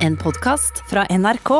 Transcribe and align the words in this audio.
En 0.00 0.16
podkast 0.16 0.82
fra 0.90 1.04
NRK. 1.10 1.50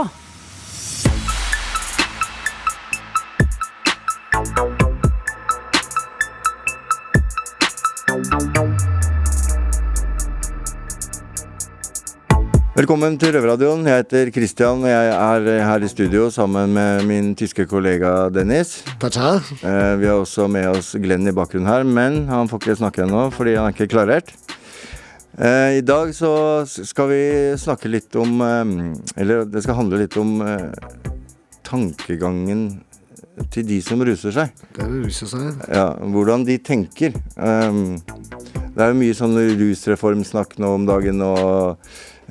Velkommen 12.80 13.18
til 13.20 13.34
Røverradioen. 13.34 13.82
Jeg 13.84 14.04
heter 14.04 14.30
Christian, 14.32 14.84
og 14.86 14.88
jeg 14.88 15.10
er 15.12 15.48
her 15.66 15.84
i 15.84 15.90
studio 15.90 16.30
sammen 16.32 16.72
med 16.72 17.04
min 17.08 17.34
tyske 17.36 17.66
kollega 17.68 18.30
Dennis. 18.32 18.78
Tata. 19.02 19.34
Eh, 19.60 19.96
Vi 20.00 20.06
har 20.08 20.16
også 20.16 20.48
med 20.48 20.68
oss 20.70 20.94
Glenn 20.96 21.28
i 21.28 21.32
bakgrunnen 21.36 21.68
her, 21.68 21.84
men 21.84 22.26
han 22.28 22.48
får 22.48 22.62
ikke 22.62 22.78
snakke 22.80 23.04
ennå 23.04 23.28
fordi 23.34 23.58
han 23.58 23.68
er 23.68 23.76
ikke 23.76 23.90
klarert. 23.92 24.32
Eh, 25.40 25.78
I 25.78 25.80
dag 25.80 26.14
så 26.14 26.30
skal 26.66 27.08
vi 27.08 27.22
snakke 27.56 27.88
litt 27.88 28.12
om 28.20 28.42
eh, 28.44 29.20
Eller 29.22 29.46
det 29.48 29.62
skal 29.64 29.78
handle 29.78 30.02
litt 30.02 30.16
om 30.20 30.34
eh, 30.44 30.66
tankegangen 31.64 32.82
til 33.48 33.64
de 33.64 33.78
som 33.80 34.02
ruser 34.04 34.34
seg. 34.36 34.50
Det 34.76 34.84
ruser 34.84 35.30
seg. 35.30 35.62
Ja, 35.72 35.94
hvordan 36.12 36.42
de 36.44 36.58
tenker. 36.60 37.14
Det 37.14 38.82
er 38.84 38.90
jo 38.90 38.98
mye 38.98 39.16
sånn 39.16 39.38
rusreformsnakk 39.56 40.58
nå 40.60 40.74
om 40.76 40.84
dagen, 40.84 41.22
og 41.24 41.78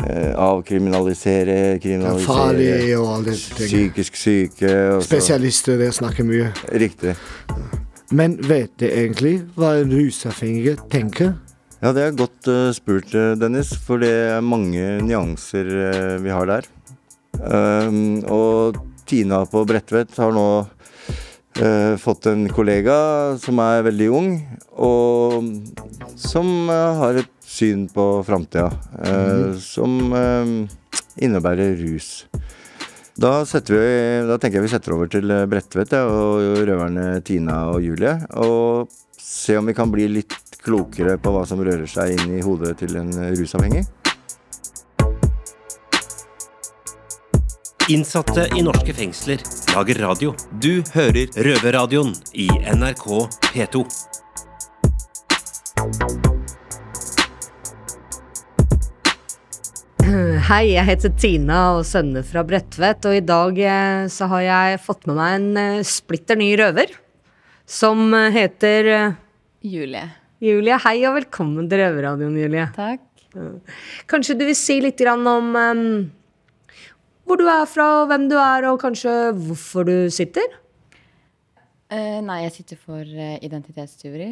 avkriminalisere, 0.06 1.56
er 1.72 1.82
kriminalisere 1.82 2.28
farlig 2.28 2.70
og 3.00 3.08
alle 3.16 3.32
disse 3.32 3.58
tingene. 3.58 3.72
Psykisk 3.72 4.22
syke. 4.22 4.76
og 5.00 5.02
Spesialister 5.08 5.82
det 5.82 5.90
snakker 5.98 6.30
mye. 6.30 6.52
Riktig. 6.78 7.16
Men 8.14 8.38
vet 8.46 8.76
de 8.84 8.92
egentlig 8.92 9.40
hva 9.58 9.80
en 9.80 9.98
rusavhengig 9.98 10.78
tenker? 10.94 11.34
Ja, 11.80 11.94
det 11.96 12.04
er 12.04 12.18
godt 12.20 12.48
uh, 12.52 12.74
spurt, 12.76 13.14
eh, 13.16 13.38
Dennis, 13.40 13.70
for 13.72 14.02
det 14.04 14.12
er 14.12 14.44
mange 14.44 14.98
nyanser 15.00 15.70
uh, 15.72 16.18
vi 16.20 16.34
har 16.34 16.50
der. 16.50 16.66
Um, 17.40 18.20
og 18.28 18.76
Tina 19.08 19.46
på 19.48 19.62
Bredtvet 19.64 20.12
har 20.20 20.36
nå 20.36 20.48
uh, 20.60 21.94
fått 22.04 22.28
en 22.28 22.50
kollega 22.52 22.98
som 23.40 23.62
er 23.64 23.86
veldig 23.88 24.10
ung, 24.12 24.34
og 24.76 25.48
som 26.20 26.68
har 26.68 27.22
et 27.22 27.32
syn 27.48 27.88
på 27.92 28.10
framtida 28.28 28.68
mm. 29.00 29.56
som 29.64 30.14
eh, 30.14 30.52
innebærer 31.24 31.80
rus. 31.80 32.28
Da, 33.20 33.42
vi, 33.44 33.80
da 34.28 34.38
tenker 34.38 34.60
jeg 34.60 34.68
vi 34.68 34.72
setter 34.72 34.96
over 34.96 35.10
til 35.12 35.32
Bredtvet 35.50 35.96
og 36.04 36.62
røverne 36.68 37.08
Tina 37.26 37.66
og 37.72 37.82
Julie, 37.84 38.20
og 38.36 38.92
se 39.20 39.58
om 39.60 39.68
vi 39.68 39.76
kan 39.76 39.92
bli 39.92 40.08
litt 40.12 40.38
klokere 40.64 41.18
på 41.22 41.32
hva 41.34 41.46
som 41.48 41.62
rører 41.64 41.88
seg 41.90 42.16
inn 42.18 42.38
i 42.38 42.44
hodet 42.46 42.78
til 42.82 42.96
en 43.00 43.12
rusavhengig. 43.36 43.86
Innsatte 47.90 48.44
i 48.54 48.62
norske 48.62 48.94
fengsler 48.94 49.42
lager 49.74 49.98
radio. 50.04 50.36
Du 50.62 50.84
hører 50.94 51.26
Røverradioen 51.34 52.12
i 52.38 52.46
NRK 52.76 53.06
P2. 53.50 53.82
Hei, 60.52 60.66
jeg 60.76 60.86
heter 60.86 61.10
Tina 61.18 61.80
og 61.80 61.86
sønner 61.90 62.22
fra 62.30 62.46
Bredtvet, 62.46 63.10
og 63.10 63.18
i 63.18 63.26
dag 63.26 63.58
eh, 63.58 64.06
så 64.14 64.30
har 64.36 64.42
jeg 64.46 64.86
fått 64.86 65.10
med 65.10 65.18
meg 65.18 65.40
en 65.40 65.50
eh, 65.58 65.82
splitter 65.82 66.38
ny 66.38 66.54
røver. 66.62 66.94
Som 67.66 68.14
eh, 68.14 68.30
heter 68.38 69.18
Julie. 69.66 70.29
Julie. 70.40 70.78
Hei 70.86 71.02
og 71.08 71.18
velkommen 71.18 71.68
til 71.70 71.82
Røverradioen, 71.82 72.38
Julie. 72.40 72.68
Takk. 72.76 73.04
Kanskje 74.10 74.38
du 74.40 74.46
vil 74.48 74.56
si 74.58 74.80
litt 74.82 75.02
om 75.12 75.28
em, 75.60 75.82
hvor 77.28 77.38
du 77.38 77.46
er 77.52 77.66
fra, 77.70 78.06
hvem 78.10 78.30
du 78.32 78.38
er, 78.40 78.66
og 78.72 78.80
kanskje 78.82 79.12
hvorfor 79.38 79.86
du 79.86 79.96
sitter? 80.14 80.48
Uh, 81.90 82.22
nei, 82.26 82.44
jeg 82.46 82.54
sitter 82.60 82.80
for 82.80 83.02
eh, 83.04 83.36
identitetstyveri. 83.46 84.30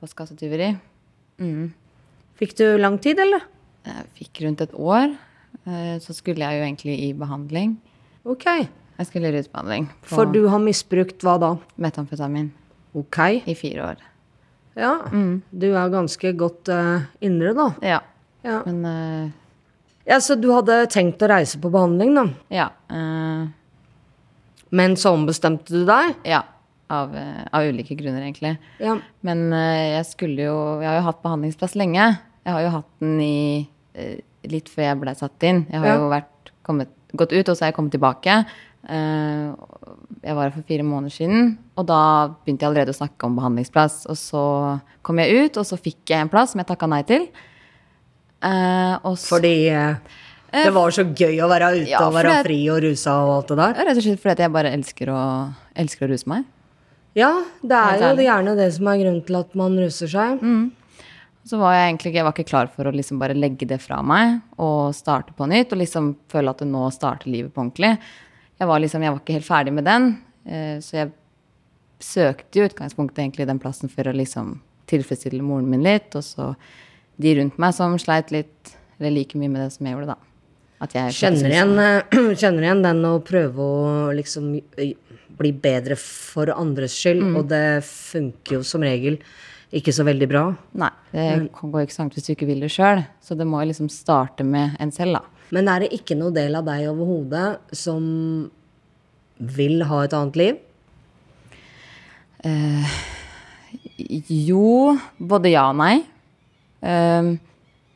Postkassetyveri. 0.00 0.70
Fikk 2.38 2.56
du 2.58 2.64
lang 2.80 2.96
tid, 3.02 3.20
eller? 3.22 3.44
Jeg 3.86 4.06
fikk 4.18 4.42
rundt 4.46 4.62
et 4.64 4.74
år. 4.78 5.12
Eh, 5.66 5.96
så 6.02 6.14
skulle 6.16 6.42
jeg 6.42 6.58
jo 6.58 6.64
egentlig 6.66 6.94
i 7.04 7.10
behandling. 7.18 7.76
Ok. 8.24 8.46
Jeg 8.46 9.08
skulle 9.08 9.30
i 9.32 9.34
rusbehandling 9.34 9.88
For 10.06 10.28
du 10.30 10.44
har 10.52 10.60
misbrukt 10.62 11.24
hva 11.26 11.34
da? 11.42 11.48
metamfetamin 11.80 12.50
Ok. 12.94 13.18
i 13.50 13.54
fire 13.58 13.86
år. 13.92 14.02
Ja. 14.78 14.92
Du 15.52 15.66
er 15.76 15.90
ganske 15.92 16.32
godt 16.38 16.68
uh, 16.72 17.02
indre, 17.20 17.52
da. 17.58 17.66
Ja. 17.84 17.98
Ja. 18.44 18.62
Men 18.66 18.78
uh, 18.84 19.30
ja, 20.08 20.16
Så 20.24 20.34
du 20.40 20.48
hadde 20.54 20.86
tenkt 20.90 21.22
å 21.22 21.28
reise 21.30 21.60
på 21.62 21.70
behandling, 21.70 22.14
da? 22.16 22.24
ja. 22.50 22.70
Uh, 22.90 23.46
Men 24.72 24.96
så 24.96 25.12
ombestemte 25.14 25.72
du 25.74 25.84
deg? 25.88 26.14
ja. 26.24 26.42
Av, 26.92 27.08
av 27.56 27.64
ulike 27.64 27.94
grunner, 27.96 28.20
egentlig. 28.20 28.50
Ja. 28.76 28.98
Men 29.24 29.46
jeg 29.54 30.02
skulle 30.10 30.42
jo 30.44 30.56
Jeg 30.82 30.90
har 30.90 30.98
jo 30.98 31.04
hatt 31.06 31.22
behandlingsplass 31.24 31.72
lenge. 31.80 32.18
Jeg 32.44 32.52
har 32.52 32.60
jo 32.66 32.72
hatt 32.74 32.90
den 33.00 33.14
i 33.24 33.70
litt 34.52 34.68
før 34.68 34.84
jeg 34.90 34.98
ble 35.00 35.14
satt 35.16 35.46
inn. 35.48 35.62
Jeg 35.72 35.80
har 35.80 35.86
Ja. 35.88 35.94
jo 36.02 36.10
vært, 36.12 36.50
kommet, 36.68 36.90
gått 37.16 37.32
ut, 37.32 37.48
og 37.48 37.56
så 37.56 37.64
har 37.64 37.70
jeg 37.72 37.76
kommet 37.78 37.94
tilbake. 37.96 38.34
Eh, 38.92 39.54
jeg 40.22 40.36
var 40.38 40.48
her 40.48 40.54
for 40.54 40.66
fire 40.66 40.84
måneder 40.86 41.14
siden, 41.14 41.54
og 41.74 41.86
da 41.88 42.00
begynte 42.44 42.62
jeg 42.62 42.70
allerede 42.70 42.94
å 42.94 42.98
snakke 43.00 43.26
om 43.26 43.38
behandlingsplass. 43.38 44.04
Og 44.12 44.18
så 44.18 44.42
kom 45.02 45.18
jeg 45.18 45.34
ut, 45.48 45.58
og 45.58 45.66
så 45.66 45.78
fikk 45.80 46.12
jeg 46.14 46.22
en 46.22 46.30
plass 46.30 46.54
som 46.54 46.62
jeg 46.62 46.68
takka 46.68 46.88
nei 46.90 47.00
til. 47.08 47.26
Eh, 48.42 48.94
og 49.02 49.16
så, 49.18 49.36
Fordi 49.36 49.56
eh, 49.70 50.20
det 50.52 50.72
var 50.74 50.94
så 50.94 51.04
gøy 51.06 51.38
å 51.42 51.48
være 51.50 51.70
ute 51.78 51.90
Ja, 51.90 52.02
og 52.04 52.16
være 52.16 52.42
fri 52.44 52.58
og 52.70 52.82
rusa 52.84 53.16
og 53.24 53.34
alt 53.38 53.52
det 53.52 53.58
der. 53.62 53.78
Rett 53.88 54.00
og 54.00 54.06
slett 54.06 54.22
fordi 54.22 54.46
jeg 54.46 54.54
bare 54.54 54.74
elsker 54.76 55.12
å, 55.14 55.22
elsker 55.84 56.06
å 56.06 56.10
ruse 56.12 56.30
meg. 56.30 56.46
Ja, 57.18 57.32
det 57.60 57.78
er 57.78 58.02
jo 58.06 58.24
gjerne 58.24 58.54
det 58.56 58.70
som 58.76 58.88
er 58.88 59.02
grunnen 59.02 59.24
til 59.26 59.36
at 59.40 59.58
man 59.58 59.74
ruser 59.80 60.10
seg. 60.12 60.44
Så 61.48 61.58
var 61.58 61.74
jeg 61.74 61.88
egentlig 61.90 62.12
jeg 62.14 62.24
var 62.24 62.34
ikke 62.36 62.48
klar 62.52 62.68
for 62.70 62.86
å 62.86 62.92
liksom 62.94 63.18
bare 63.18 63.34
legge 63.34 63.66
det 63.68 63.80
fra 63.82 63.98
meg 64.06 64.38
og 64.62 64.94
starte 64.94 65.34
på 65.36 65.48
nytt. 65.50 65.74
Og 65.74 65.80
liksom 65.82 66.12
føle 66.30 66.52
at 66.54 66.62
det 66.62 66.68
nå 66.70 66.84
starter 66.94 67.32
livet 67.32 67.52
på 67.52 67.64
ordentlig. 67.64 67.96
Jeg 68.60 68.68
var 68.68 68.80
liksom, 68.82 69.02
jeg 69.02 69.12
var 69.14 69.20
ikke 69.22 69.36
helt 69.38 69.48
ferdig 69.48 69.72
med 69.72 69.84
den. 69.88 70.10
eh, 70.46 70.78
Så 70.80 70.92
jeg 71.00 71.12
søkte 72.02 72.58
i 72.60 72.64
utgangspunktet 72.68 73.18
egentlig 73.22 73.46
den 73.46 73.60
plassen 73.62 73.90
for 73.90 74.02
å 74.10 74.14
liksom 74.14 74.56
tilfredsstille 74.90 75.42
moren 75.42 75.68
min 75.70 75.82
litt. 75.86 76.14
Og 76.18 76.22
så 76.26 76.54
de 77.22 77.34
rundt 77.38 77.58
meg 77.62 77.74
som 77.74 77.96
sleit 77.98 78.30
litt, 78.34 78.74
eller 78.98 79.10
like 79.14 79.38
mye 79.38 79.48
med 79.50 79.62
det 79.64 79.72
som 79.72 79.86
jeg 79.86 79.96
gjorde, 79.96 80.14
da. 80.14 80.18
At 80.82 80.94
jeg 80.96 81.14
Kjenner 81.14 81.52
igjen, 81.54 81.76
eh, 81.78 82.34
kjenner 82.42 82.62
igjen 82.66 82.82
den 82.82 83.04
å 83.06 83.16
prøve 83.22 83.62
å 83.62 84.12
liksom 84.18 84.56
eh, 84.78 84.94
bli 85.38 85.52
bedre 85.52 85.96
for 85.98 86.50
andres 86.54 86.96
skyld, 86.98 87.22
Mm. 87.22 87.36
og 87.38 87.48
det 87.48 87.82
funker 87.86 88.58
jo 88.58 88.62
som 88.66 88.82
regel 88.82 89.18
ikke 89.72 89.94
så 89.94 90.04
veldig 90.04 90.26
bra. 90.28 90.42
Nei, 90.76 90.90
det 91.14 91.48
går 91.56 91.86
ikke 91.86 91.94
så 91.94 92.02
langt 92.02 92.14
hvis 92.18 92.26
du 92.26 92.32
ikke 92.34 92.46
vil 92.50 92.60
det 92.60 92.68
sjøl. 92.74 93.06
Så 93.24 93.34
det 93.38 93.46
må 93.48 93.62
jo 93.62 93.70
liksom 93.70 93.88
starte 93.88 94.44
med 94.44 94.76
en 94.82 94.90
selv, 94.92 95.16
da. 95.16 95.22
Men 95.52 95.68
er 95.68 95.84
det 95.84 95.92
ikke 95.98 96.16
noe 96.16 96.32
del 96.34 96.56
av 96.56 96.64
deg 96.64 96.88
overhodet 96.88 97.76
som 97.76 98.02
vil 99.36 99.82
ha 99.88 100.04
et 100.06 100.14
annet 100.16 100.38
liv? 100.40 100.60
Jo, 104.32 104.96
både 105.18 105.52
ja 105.52 105.68
og 105.70 105.78
nei. 105.78 106.02
Ehm, 106.82 107.34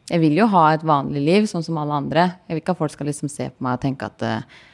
jeg 0.06 0.22
vil 0.22 0.36
jo 0.38 0.46
ha 0.52 0.68
et 0.74 0.84
vanlig 0.86 1.22
liv, 1.24 1.46
sånn 1.50 1.64
som 1.66 1.78
alle 1.82 1.96
andre. 1.96 2.26
Jeg 2.46 2.54
vil 2.54 2.62
ikke 2.62 2.76
at 2.76 2.82
folk 2.82 2.94
skal 2.94 3.08
liksom 3.10 3.30
se 3.32 3.48
på 3.50 3.66
meg 3.66 3.78
og 3.78 3.86
tenke 3.86 4.10
at 4.10 4.26
eh, 4.26 4.64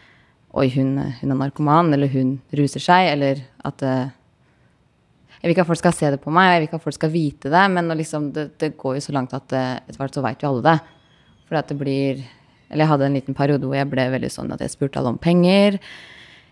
Oi, 0.53 0.67
hun, 0.75 0.99
hun 1.01 1.31
er 1.33 1.39
narkoman, 1.39 1.95
eller 1.97 2.11
hun 2.13 2.35
ruser 2.53 2.83
seg, 2.85 3.07
eller 3.15 3.39
at 3.65 3.81
Jeg 3.81 5.47
vil 5.47 5.55
ikke 5.55 5.65
at 5.65 5.71
folk 5.71 5.81
skal 5.81 5.95
se 5.97 6.11
det 6.13 6.19
på 6.21 6.35
meg, 6.35 6.51
jeg 6.51 6.61
vil 6.61 6.67
ikke 6.67 6.77
at 6.77 6.85
folk 6.85 6.97
skal 6.99 7.11
vite 7.15 7.49
det, 7.55 7.63
men 7.73 7.89
liksom, 7.97 8.27
det, 8.37 8.45
det 8.61 8.75
går 8.77 8.99
jo 8.99 9.05
så 9.07 9.15
langt 9.17 9.33
at 9.33 9.49
etter 9.49 9.97
hvert 9.97 10.19
så 10.19 10.23
veit 10.27 10.45
jo 10.45 10.51
alle 10.51 10.67
det. 10.67 10.75
For 11.49 11.57
det 11.57 11.79
blir 11.81 12.21
Eller 12.73 12.87
jeg 12.87 12.93
hadde 12.95 13.09
en 13.09 13.19
liten 13.21 13.37
periode 13.37 13.69
hvor 13.69 13.77
jeg 13.77 13.91
ble 13.93 14.09
veldig 14.17 14.31
sånn 14.33 14.53
at 14.55 14.65
jeg 14.65 14.73
spurte 14.73 14.99
alle 14.99 15.13
om 15.13 15.21
penger. 15.21 15.79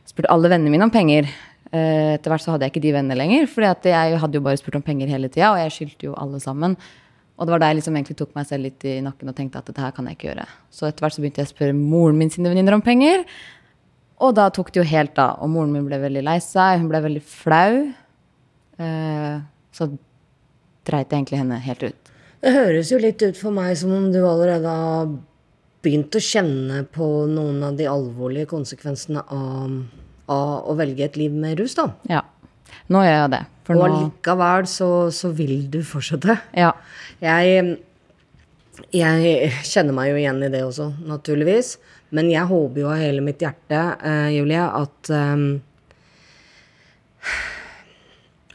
Spurte 0.09 0.31
alle 0.33 0.51
vennene 0.53 0.73
mine 0.73 0.87
om 0.87 0.93
penger. 0.93 1.29
Eh, 1.71 2.17
etter 2.17 2.33
hvert 2.33 2.45
så 2.45 2.55
hadde 2.55 2.67
jeg 2.67 2.75
ikke 2.75 2.83
de 2.85 2.97
vennene 2.97 3.19
lenger, 3.19 3.47
for 3.51 3.65
jeg 3.65 4.19
hadde 4.23 4.37
jo 4.37 4.43
bare 4.45 4.59
spurt 4.59 4.81
om 4.81 4.85
penger 4.85 5.13
hele 5.13 5.31
tida, 5.31 5.53
og 5.55 5.61
jeg 5.63 5.77
skyldte 5.77 6.09
jo 6.09 6.17
alle 6.19 6.41
sammen. 6.43 6.75
Og 7.41 7.47
det 7.47 7.55
var 7.55 7.63
da 7.63 7.71
jeg 7.71 7.79
liksom 7.79 7.97
egentlig 7.97 8.19
tok 8.19 8.35
meg 8.37 8.49
selv 8.51 8.67
litt 8.67 8.85
i 8.85 8.99
nakken 9.01 9.31
og 9.33 9.37
tenkte 9.39 9.63
at 9.63 9.71
dette 9.71 9.81
her 9.81 9.95
kan 9.97 10.09
jeg 10.11 10.19
ikke 10.19 10.29
gjøre. 10.29 10.45
Så 10.69 10.91
etter 10.91 11.07
hvert 11.07 11.17
så 11.17 11.23
begynte 11.23 11.41
jeg 11.41 11.49
å 11.49 11.53
spørre 11.55 11.77
moren 11.79 12.19
min 12.21 12.33
sine 12.33 12.51
venninner 12.53 12.77
om 12.77 12.85
penger. 12.85 13.25
Og 14.21 14.35
da 14.37 14.51
tok 14.53 14.69
det 14.75 14.83
jo 14.83 14.85
helt 14.91 15.17
av. 15.23 15.39
Og 15.41 15.49
moren 15.49 15.73
min 15.73 15.87
ble 15.87 15.97
veldig 16.03 16.25
lei 16.27 16.37
seg, 16.45 16.83
hun 16.83 16.91
ble 16.91 17.01
veldig 17.07 17.23
flau. 17.25 17.79
Eh, 18.77 19.41
så 19.73 19.89
dreit 20.85 21.09
jeg 21.09 21.17
egentlig 21.17 21.41
henne 21.41 21.63
helt 21.65 21.87
ut. 21.89 22.13
Det 22.45 22.53
høres 22.53 22.93
jo 22.93 23.01
litt 23.01 23.25
ut 23.25 23.41
for 23.41 23.57
meg 23.57 23.73
som 23.81 23.93
om 23.97 24.11
du 24.13 24.21
allerede 24.21 24.77
har 24.83 25.09
begynt 25.85 26.17
å 26.17 26.23
kjenne 26.23 26.83
på 26.93 27.07
noen 27.31 27.63
av 27.65 27.79
de 27.79 27.87
alvorlige 27.89 28.51
konsekvensene 28.51 29.23
av, 29.33 29.79
av 30.31 30.69
å 30.69 30.77
velge 30.79 31.07
et 31.07 31.17
liv 31.21 31.35
med 31.35 31.61
rus, 31.61 31.77
da. 31.79 31.89
Ja. 32.11 32.25
Nå 32.91 33.05
gjør 33.05 33.17
jeg 33.17 33.31
det. 33.35 33.45
For 33.67 33.79
Og 33.79 33.87
likevel 33.87 34.03
allikevel 34.03 34.69
så, 34.71 34.91
så 35.15 35.31
vil 35.37 35.55
du 35.71 35.81
fortsette. 35.87 36.37
Ja. 36.59 36.73
Jeg, 37.23 37.79
Jeg 38.97 39.51
kjenner 39.69 39.95
meg 39.95 40.11
jo 40.11 40.21
igjen 40.21 40.43
i 40.43 40.51
det 40.53 40.63
også, 40.67 40.91
naturligvis. 41.07 41.77
Men 42.17 42.31
jeg 42.33 42.49
håper 42.51 42.83
jo 42.83 42.91
av 42.91 42.99
hele 42.99 43.23
mitt 43.23 43.43
hjerte, 43.43 43.81
uh, 44.03 44.29
Julie, 44.35 44.63
at 44.67 45.11
um, 45.15 45.61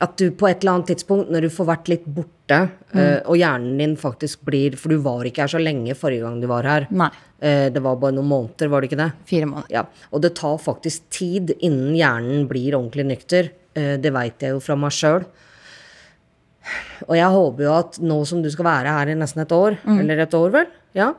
At 0.03 0.17
du 0.19 0.27
på 0.35 0.49
et 0.49 0.59
eller 0.59 0.73
annet 0.73 0.89
tidspunkt, 0.91 1.29
når 1.31 1.45
du 1.45 1.53
får 1.53 1.67
vært 1.69 1.87
litt 1.87 2.07
borte, 2.17 2.34
eh, 2.51 3.21
og 3.25 3.37
hjernen 3.39 3.79
din 3.79 3.95
faktisk 3.97 4.43
blir 4.45 4.75
For 4.77 4.93
du 4.93 4.99
var 5.01 5.25
ikke 5.25 5.45
her 5.45 5.53
så 5.55 5.61
lenge 5.61 5.95
forrige 5.97 6.25
gang 6.25 6.37
du 6.41 6.47
var 6.51 6.67
her. 6.69 6.87
Nei. 6.93 7.09
Uh, 7.35 7.67
det 7.73 7.81
var 7.83 7.97
bare 7.99 8.15
noen 8.15 8.29
måneder, 8.29 8.69
var 8.71 8.81
det 8.81 8.89
ikke 8.89 9.01
det? 9.01 9.09
Fire 9.27 9.49
måneder. 9.49 9.71
Ja, 9.73 9.81
og 10.15 10.21
det 10.23 10.35
tar 10.39 10.55
faktisk 10.61 11.09
tid 11.13 11.51
innen 11.57 11.97
hjernen 11.97 12.45
blir 12.49 12.77
ordentlig 12.77 13.05
nykter. 13.09 13.51
Uh, 13.75 13.97
Det 14.01 14.13
veit 14.15 14.45
jeg 14.45 14.55
jo 14.55 14.61
fra 14.63 14.77
meg 14.79 14.95
sjøl. 14.95 15.25
Og 17.05 17.13
jeg 17.17 17.33
håper 17.35 17.67
jo 17.67 17.73
at 17.75 17.99
nå 18.01 18.21
som 18.25 18.41
du 18.41 18.49
skal 18.49 18.65
være 18.69 18.93
her 18.95 19.11
i 19.11 19.17
nesten 19.19 19.43
et 19.43 19.53
år, 19.53 19.75
eller 19.85 20.23
et 20.23 20.33
år 20.33 20.53
vel, 20.55 20.71
ja, 20.97 21.11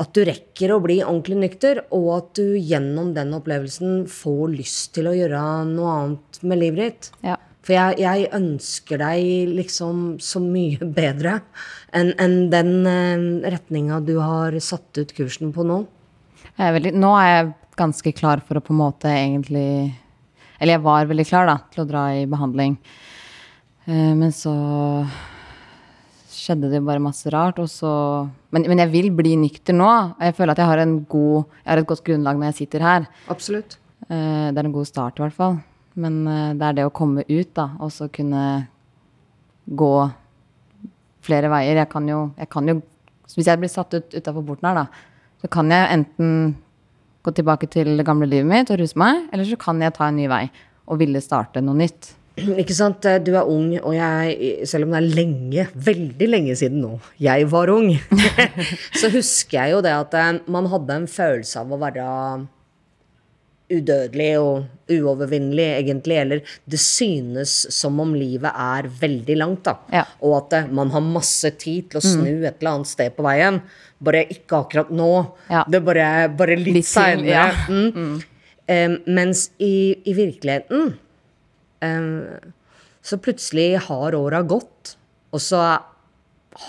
at 0.00 0.10
du 0.16 0.24
rekker 0.26 0.72
å 0.74 0.80
bli 0.82 0.98
ordentlig 1.04 1.36
nykter, 1.42 1.82
og 1.94 2.06
at 2.16 2.30
du 2.38 2.54
gjennom 2.56 3.12
den 3.14 3.34
opplevelsen 3.36 4.06
får 4.10 4.54
lyst 4.54 4.94
til 4.96 5.10
å 5.10 5.14
gjøre 5.14 5.42
noe 5.68 5.96
annet 5.98 6.40
med 6.42 6.62
livet 6.62 6.80
ditt. 6.80 7.10
Ja. 7.26 7.36
For 7.64 7.72
jeg, 7.72 7.96
jeg 8.02 8.28
ønsker 8.36 9.00
deg 9.00 9.54
liksom 9.56 10.04
så 10.20 10.40
mye 10.44 10.84
bedre 11.00 11.38
enn 11.96 12.10
en 12.20 12.34
den 12.52 12.72
eh, 12.90 13.50
retninga 13.54 14.00
du 14.04 14.18
har 14.20 14.56
satt 14.60 15.00
ut 15.00 15.14
kursen 15.16 15.52
på 15.54 15.64
nå. 15.66 15.82
Jeg 16.54 16.66
er 16.68 16.74
veldig, 16.76 16.92
nå 17.00 17.12
er 17.18 17.28
jeg 17.30 17.52
ganske 17.80 18.12
klar 18.14 18.42
for 18.46 18.60
å 18.60 18.62
på 18.62 18.70
en 18.74 18.78
måte 18.78 19.10
egentlig 19.10 19.66
Eller 20.60 20.76
jeg 20.76 20.84
var 20.84 21.08
veldig 21.10 21.24
klar 21.26 21.48
da, 21.48 21.56
til 21.72 21.82
å 21.82 21.88
dra 21.88 22.02
i 22.14 22.26
behandling. 22.30 22.76
Eh, 23.88 24.12
men 24.14 24.30
så 24.32 24.52
skjedde 26.34 26.70
det 26.72 26.82
bare 26.84 27.02
masse 27.02 27.30
rart. 27.32 27.58
Og 27.62 27.68
så, 27.72 27.90
men, 28.54 28.66
men 28.70 28.82
jeg 28.84 28.92
vil 28.92 29.10
bli 29.16 29.34
nykter 29.40 29.76
nå. 29.76 29.88
og 29.88 30.22
Jeg 30.22 30.36
føler 30.38 30.54
at 30.54 30.62
jeg 30.62 30.70
har, 30.70 30.82
en 30.84 30.98
god, 31.10 31.46
jeg 31.64 31.72
har 31.72 31.82
et 31.82 31.88
godt 31.90 32.04
grunnlag 32.06 32.38
når 32.40 32.50
jeg 32.52 32.58
sitter 32.62 32.84
her. 32.86 33.08
Absolutt. 33.32 33.78
Eh, 34.08 34.50
Det 34.52 34.60
er 34.60 34.68
en 34.68 34.76
god 34.76 34.88
start, 34.90 35.18
i 35.18 35.24
hvert 35.24 35.36
fall. 35.36 35.58
Men 36.00 36.24
eh, 36.26 36.50
det 36.58 36.68
er 36.68 36.78
det 36.78 36.86
å 36.88 36.94
komme 36.94 37.24
ut, 37.28 37.50
da, 37.56 37.70
og 37.82 37.92
så 37.94 38.08
kunne 38.12 38.42
gå 39.64 39.94
flere 41.24 41.50
veier. 41.52 41.80
Jeg 41.82 41.90
kan 41.92 42.08
jo, 42.10 42.26
jeg 42.40 42.50
kan 42.52 42.68
jo 42.68 42.80
Hvis 43.24 43.48
jeg 43.48 43.56
blir 43.56 43.70
satt 43.72 43.94
ut 43.96 44.12
utafor 44.12 44.44
porten 44.44 44.68
her, 44.68 44.82
da, 44.82 45.14
så 45.40 45.48
kan 45.50 45.70
jeg 45.72 45.88
enten 45.94 46.34
gå 47.24 47.32
tilbake 47.32 47.70
til 47.72 47.94
det 47.96 48.04
gamle 48.04 48.28
livet 48.28 48.46
mitt 48.46 48.70
og 48.70 48.76
ruse 48.82 48.98
meg, 49.00 49.22
eller 49.32 49.48
så 49.48 49.56
kan 49.56 49.80
jeg 49.80 49.94
ta 49.96 50.10
en 50.10 50.18
ny 50.20 50.26
vei 50.28 50.42
og 50.84 51.00
ville 51.00 51.22
starte 51.24 51.62
noe 51.64 51.78
nytt. 51.78 52.10
Ikke 52.60 52.76
sant? 52.76 53.06
Du 53.24 53.32
er 53.32 53.48
ung, 53.48 53.70
og 53.80 53.94
jeg, 53.96 54.66
selv 54.68 54.86
om 54.86 54.92
det 54.92 55.00
er 55.00 55.16
lenge, 55.22 55.66
veldig 55.88 56.28
lenge 56.28 56.56
siden 56.60 56.82
nå, 56.84 56.98
jeg 57.22 57.48
var 57.52 57.72
ung, 57.72 57.94
så 59.00 59.08
husker 59.14 59.56
jeg 59.62 59.76
jo 59.76 59.80
det 59.86 59.94
at 59.96 60.18
eh, 60.20 60.32
man 60.52 60.68
hadde 60.72 61.00
en 61.00 61.08
følelse 61.10 61.64
av 61.64 61.72
å 61.72 61.80
være 61.80 62.08
udødelig 63.78 64.30
og 64.40 64.64
uovervinnelig, 64.90 65.66
egentlig. 65.80 66.18
Eller 66.20 66.54
det 66.70 66.80
synes 66.82 67.54
som 67.74 68.00
om 68.02 68.14
livet 68.16 68.50
er 68.50 68.88
veldig 69.00 69.36
langt, 69.40 69.64
da. 69.68 69.76
Ja. 69.92 70.04
Mm. 70.04 70.20
Og 70.28 70.36
at 70.42 70.58
eh, 70.60 70.68
man 70.80 70.92
har 70.94 71.04
masse 71.06 71.50
tid 71.60 71.90
til 71.92 72.00
å 72.00 72.04
snu 72.04 72.30
et 72.44 72.60
eller 72.60 72.72
annet 72.76 72.90
sted 72.92 73.16
på 73.16 73.24
veien. 73.26 73.60
Bare 74.04 74.24
ikke 74.34 74.60
akkurat 74.64 74.92
nå. 74.94 75.10
Ja. 75.48 75.64
Det 75.68 75.80
er 75.80 75.86
bare, 75.88 76.10
bare 76.36 76.58
litt, 76.60 76.80
Litt 76.82 76.90
seinere. 76.90 77.32
ja. 77.32 77.48
Mm. 77.68 78.20
Em, 78.66 78.94
mens 79.12 79.50
i, 79.60 79.92
i 80.08 80.14
virkeligheten 80.16 80.94
um, 81.84 82.06
så 83.04 83.18
plutselig 83.20 83.74
har 83.90 84.14
åra 84.16 84.40
gått, 84.48 84.94
og 85.36 85.42
så 85.44 85.58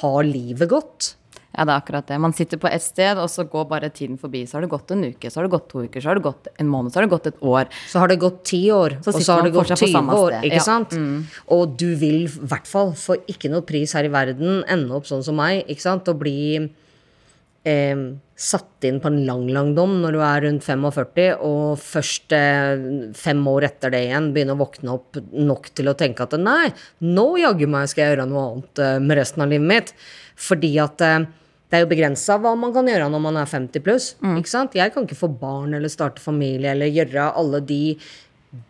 har 0.02 0.28
livet 0.28 0.68
gått. 0.74 1.14
Ja, 1.56 1.64
det 1.64 1.72
er 1.72 1.80
akkurat 1.80 2.08
det. 2.10 2.18
Man 2.20 2.34
sitter 2.36 2.60
på 2.60 2.68
et 2.68 2.84
sted, 2.84 3.18
og 3.22 3.30
så 3.32 3.46
går 3.48 3.68
bare 3.70 3.90
tiden 3.96 4.18
forbi. 4.20 4.42
Så 4.48 4.58
har 4.58 4.66
det 4.66 4.72
gått 4.74 4.92
en 4.92 5.06
uke, 5.08 5.30
så 5.32 5.40
har 5.40 5.48
det 5.48 5.54
gått 5.56 5.70
to 5.72 5.84
uker, 5.86 6.04
så 6.04 6.12
har 6.12 6.20
det 6.20 6.26
gått 6.26 6.50
en 6.60 6.68
måned, 6.72 6.92
så 6.92 7.00
har 7.00 7.08
det 7.08 7.14
gått 7.16 7.30
et 7.32 7.40
år. 7.42 7.70
Så 7.92 8.02
har 8.04 8.12
det 8.12 8.20
gått 8.20 8.42
ti 8.52 8.62
år, 8.76 8.98
Så 9.06 9.14
og 9.14 9.22
så 9.22 9.38
har 9.38 9.48
det 9.48 9.54
gått 9.56 9.72
fortsatt 9.72 9.94
20 9.96 10.18
år. 10.20 10.40
Ikke 10.44 10.60
Ja. 10.60 10.66
Mm. 10.66 10.66
sant? 10.66 10.98
Og 11.48 11.78
du 11.80 11.96
vil 11.96 12.26
i 12.26 12.28
hvert 12.28 12.68
fall 12.68 12.92
for 12.94 13.16
ikke 13.32 13.50
noe 13.54 13.62
pris 13.64 13.94
her 13.96 14.04
i 14.04 14.12
verden 14.12 14.64
ende 14.68 14.92
opp 14.98 15.08
sånn 15.08 15.24
som 15.24 15.36
meg, 15.40 15.64
ikke 15.68 15.82
sant? 15.82 16.08
Og 16.12 16.20
bli 16.20 16.70
eh, 17.66 17.96
satt 18.36 18.84
inn 18.86 19.00
på 19.02 19.08
en 19.08 19.22
lang, 19.26 19.48
lang 19.56 19.72
dom 19.78 19.96
når 20.04 20.12
du 20.12 20.20
er 20.22 20.42
rundt 20.46 20.64
45, 20.68 21.38
og 21.42 21.80
først 21.80 22.36
eh, 22.36 22.84
fem 23.16 23.48
år 23.48 23.70
etter 23.70 23.94
det 23.96 24.04
igjen 24.10 24.34
begynne 24.36 24.58
å 24.58 24.60
våkne 24.60 24.92
opp 24.98 25.18
nok 25.32 25.72
til 25.74 25.88
å 25.88 25.96
tenke 25.98 26.28
at 26.28 26.36
nei, 26.38 26.68
nå 27.08 27.26
jaggu 27.42 27.66
meg 27.72 27.88
skal 27.90 28.04
jeg 28.04 28.18
gjøre 28.18 28.28
noe 28.30 28.44
annet 28.52 28.84
eh, 28.84 29.00
med 29.00 29.18
resten 29.22 29.46
av 29.46 29.50
livet 29.56 29.72
mitt. 29.72 29.94
Fordi 30.36 30.74
at 30.84 31.02
eh, 31.02 31.26
det 31.70 31.78
er 31.78 31.84
jo 31.84 31.90
begrensa 31.90 32.38
hva 32.42 32.52
man 32.60 32.74
kan 32.76 32.88
gjøre 32.90 33.08
når 33.10 33.22
man 33.24 33.40
er 33.42 33.50
50 33.50 33.84
pluss. 33.86 34.10
Ikke 34.22 34.52
sant? 34.52 34.78
Jeg 34.78 34.94
kan 34.94 35.08
ikke 35.08 35.18
få 35.18 35.32
barn 35.42 35.74
eller 35.74 35.92
starte 35.92 36.24
familie 36.24 36.76
eller 36.76 36.94
gjøre 36.94 37.32
alle 37.40 37.62
de 37.66 37.96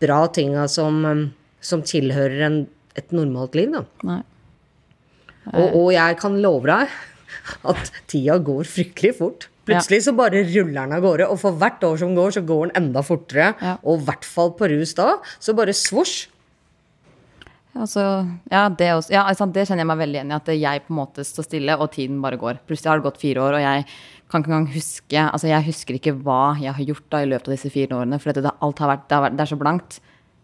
bra 0.00 0.24
tinga 0.32 0.64
som, 0.70 1.04
eh, 1.06 1.26
som 1.60 1.84
tilhører 1.86 2.46
en, 2.48 2.62
et 2.96 3.12
normalt 3.14 3.54
liv, 3.58 3.74
da. 3.74 3.84
Nei. 4.08 4.22
Og, 5.52 5.76
og 5.78 5.90
jeg 5.94 6.16
kan 6.18 6.40
love 6.42 6.66
deg 6.66 6.94
at 7.70 7.92
tida 8.10 8.38
går 8.42 8.66
fryktelig 8.66 9.12
fort. 9.20 9.46
Plutselig 9.66 10.04
så 10.04 10.14
bare 10.14 10.44
ruller 10.46 10.78
den 10.78 10.94
av 10.94 11.02
gårde, 11.02 11.26
og 11.26 11.40
for 11.42 11.58
hvert 11.58 11.82
år 11.86 11.98
som 11.98 12.14
går, 12.14 12.36
så 12.36 12.42
går 12.46 12.68
den 12.68 12.76
enda 12.84 13.02
fortere. 13.06 13.52
Ja. 13.58 13.74
Og 13.82 14.00
i 14.00 14.06
hvert 14.08 14.26
fall 14.26 14.52
på 14.58 14.68
rus 14.70 14.94
da, 14.98 15.16
så 15.42 15.54
bare 15.58 15.74
svosj. 15.74 16.28
Altså, 17.76 18.02
ja, 18.50 18.66
det, 18.72 18.88
også, 18.96 19.12
ja, 19.12 19.22
altså, 19.28 19.46
det 19.52 19.66
kjenner 19.68 19.84
jeg 19.84 19.90
meg 19.90 20.00
veldig 20.00 20.18
igjen 20.18 20.32
i. 20.32 20.36
At 20.36 20.50
jeg 20.54 20.82
på 20.86 20.92
en 20.94 20.98
måte 21.00 21.24
står 21.26 21.46
stille, 21.46 21.76
og 21.76 21.90
tiden 21.94 22.18
bare 22.24 22.38
går. 22.40 22.60
Plutselig 22.68 22.90
har 22.90 23.00
det 23.00 23.06
gått 23.06 23.20
fire 23.20 23.42
år, 23.44 23.58
og 23.58 23.64
jeg 23.64 23.86
kan 24.32 24.42
ikke 24.42 24.50
engang 24.50 24.68
huske 24.74 25.22
Altså, 25.22 25.46
jeg 25.46 25.66
husker 25.68 25.98
ikke 25.98 26.14
hva 26.26 26.56
jeg 26.58 26.74
har 26.74 26.88
gjort 26.88 27.06
da 27.14 27.20
i 27.22 27.28
løpet 27.30 27.50
av 27.50 27.54
disse 27.54 27.70
fire 27.74 27.98
årene. 28.00 28.18
For 28.22 28.32
det, 28.32 28.50
alt 28.50 28.82
har 28.82 28.92
vært, 28.94 29.06
det, 29.06 29.16
har 29.18 29.24
vært, 29.28 29.38
det 29.38 29.44
er 29.46 29.52
så 29.52 29.60
blankt. 29.60 30.00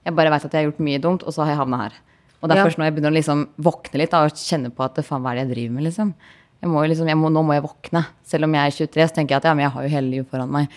Jeg 0.07 0.17
bare 0.19 0.35
vet 0.35 0.47
at 0.47 0.55
jeg 0.55 0.61
har 0.61 0.71
gjort 0.71 0.87
mye 0.91 1.03
dumt, 1.03 1.27
og 1.27 1.35
så 1.35 1.45
har 1.45 1.55
jeg 1.55 1.61
havna 1.63 1.83
her. 1.87 1.99
Og 2.43 2.49
det 2.49 2.57
er 2.57 2.63
Ja. 2.63 2.69
først 2.69 2.79
når 2.79 2.89
jeg 2.89 2.95
begynner 2.97 3.13
å 3.15 3.19
liksom 3.19 3.43
våkne 3.63 3.99
litt 4.03 4.11
da, 4.15 4.25
og 4.27 4.39
kjenne 4.39 4.71
på 4.75 4.85
at 4.85 4.99
faen, 5.07 5.23
hva 5.23 5.33
er 5.33 5.41
det 5.41 5.45
jeg 5.47 5.55
driver 5.55 5.75
med, 5.77 5.85
liksom. 5.89 6.15
Jeg 6.63 6.71
må 6.71 6.83
liksom, 6.87 7.11
må, 7.19 7.31
nå 7.31 7.43
må 7.43 7.55
jeg 7.55 7.63
våkne. 7.65 8.07
Selv 8.23 8.45
om 8.47 8.55
jeg 8.55 8.67
er 8.67 8.75
23, 8.87 9.07
så 9.09 9.15
tenker 9.15 9.35
jeg 9.35 9.43
at 9.43 9.47
ja, 9.51 9.55
men 9.55 9.65
jeg 9.67 9.75
har 9.75 9.83
jo 9.83 9.93
hele 9.97 10.11
livet 10.11 10.31
foran 10.31 10.51
meg. 10.51 10.69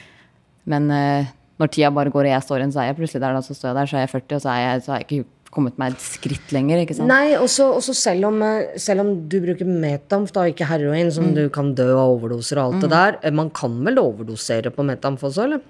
Men 0.66 0.90
uh, 0.90 1.26
når 1.62 1.72
tida 1.74 1.92
bare 1.94 2.14
går 2.14 2.26
og 2.26 2.32
jeg 2.32 2.46
står 2.46 2.62
igjen, 2.62 2.74
så 2.74 2.82
er 2.82 2.90
jeg 2.90 2.98
plutselig 2.98 3.22
der, 3.22 3.34
da, 3.38 3.42
så 3.46 3.54
står 3.54 3.70
jeg 3.70 3.78
der, 3.78 3.90
så 3.92 3.98
er 3.98 4.06
jeg 4.06 4.14
40, 4.14 4.36
og 4.36 4.42
så, 4.42 4.56
jeg, 4.62 4.82
så 4.86 4.92
har 4.94 5.02
jeg 5.02 5.06
ikke 5.10 5.28
kommet 5.56 5.78
meg 5.82 5.96
et 5.96 6.04
skritt 6.04 6.52
lenger, 6.56 6.84
ikke 6.84 6.98
sant. 7.00 7.08
Nei, 7.10 7.34
også 7.40 7.82
selv, 7.96 8.28
om, 8.30 8.42
eh, 8.46 8.76
selv 8.82 9.06
om 9.06 9.14
du 9.32 9.40
bruker 9.44 9.66
metamf, 9.66 10.34
da, 10.36 10.46
ikke 10.52 10.68
heroin, 10.70 11.10
som 11.16 11.32
du 11.34 11.48
kan 11.50 11.74
dø 11.78 11.90
av 11.96 12.14
overdoser 12.20 12.60
og 12.62 12.76
alt 12.76 12.86
det 12.86 12.92
der. 12.94 13.18
eh, 13.24 13.32
Man 13.32 13.50
kan 13.56 13.80
vel 13.88 13.98
overdosere 14.04 14.72
på 14.76 14.86
metamf 14.86 15.24
også, 15.24 15.48
eller? 15.48 15.62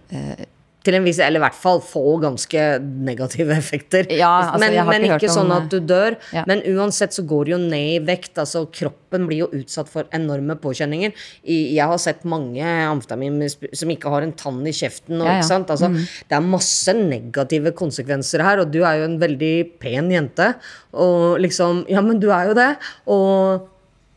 Til 0.86 0.98
en 1.00 1.06
viss, 1.08 1.18
eller 1.24 1.42
i 1.42 1.44
hvert 1.46 1.58
fall 1.58 1.80
få 1.82 2.04
ganske 2.22 2.64
negative 3.08 3.56
effekter. 3.62 4.06
Ja, 4.14 4.30
altså, 4.52 4.62
men 4.62 4.78
har 4.78 4.90
men 4.92 5.08
ikke 5.08 5.18
ikke 5.24 5.34
sånn 5.34 5.52
at 5.56 5.68
du 5.74 5.80
dør. 5.82 6.18
Ja. 6.36 6.44
Men 6.50 6.62
uansett 6.76 7.16
så 7.16 7.26
går 7.26 7.48
det 7.50 7.56
jo 7.56 7.60
ned 7.64 7.90
i 7.96 8.00
vekt. 8.06 8.38
altså 8.42 8.66
Kroppen 8.72 9.26
blir 9.30 9.46
jo 9.46 9.50
utsatt 9.58 9.90
for 9.90 10.06
enorme 10.16 10.56
påkjenninger. 10.62 11.14
Jeg 11.48 11.90
har 11.90 11.98
sett 12.02 12.24
mange 12.30 12.62
amfetamin 12.66 13.42
som 13.50 13.94
ikke 13.94 14.12
har 14.14 14.26
en 14.28 14.34
tann 14.38 14.62
i 14.68 14.74
kjeften. 14.76 15.18
Og, 15.22 15.28
Ja. 15.28 15.40
Ikke? 15.42 15.72
Altså, 15.76 15.90
Det 16.30 16.36
er 16.38 16.42
masse 16.46 16.94
negative 16.96 17.72
konsekvenser 17.78 18.44
her, 18.46 18.60
og 18.62 18.72
du 18.72 18.84
er 18.84 19.00
jo 19.02 19.06
en 19.10 19.20
veldig 19.20 19.80
pen 19.82 20.12
jente. 20.14 20.54
Og 20.94 21.40
liksom 21.42 21.86
Ja, 21.90 22.02
men 22.02 22.20
du 22.20 22.30
er 22.32 22.50
jo 22.50 22.54
det. 22.54 22.72
Og, 23.08 23.68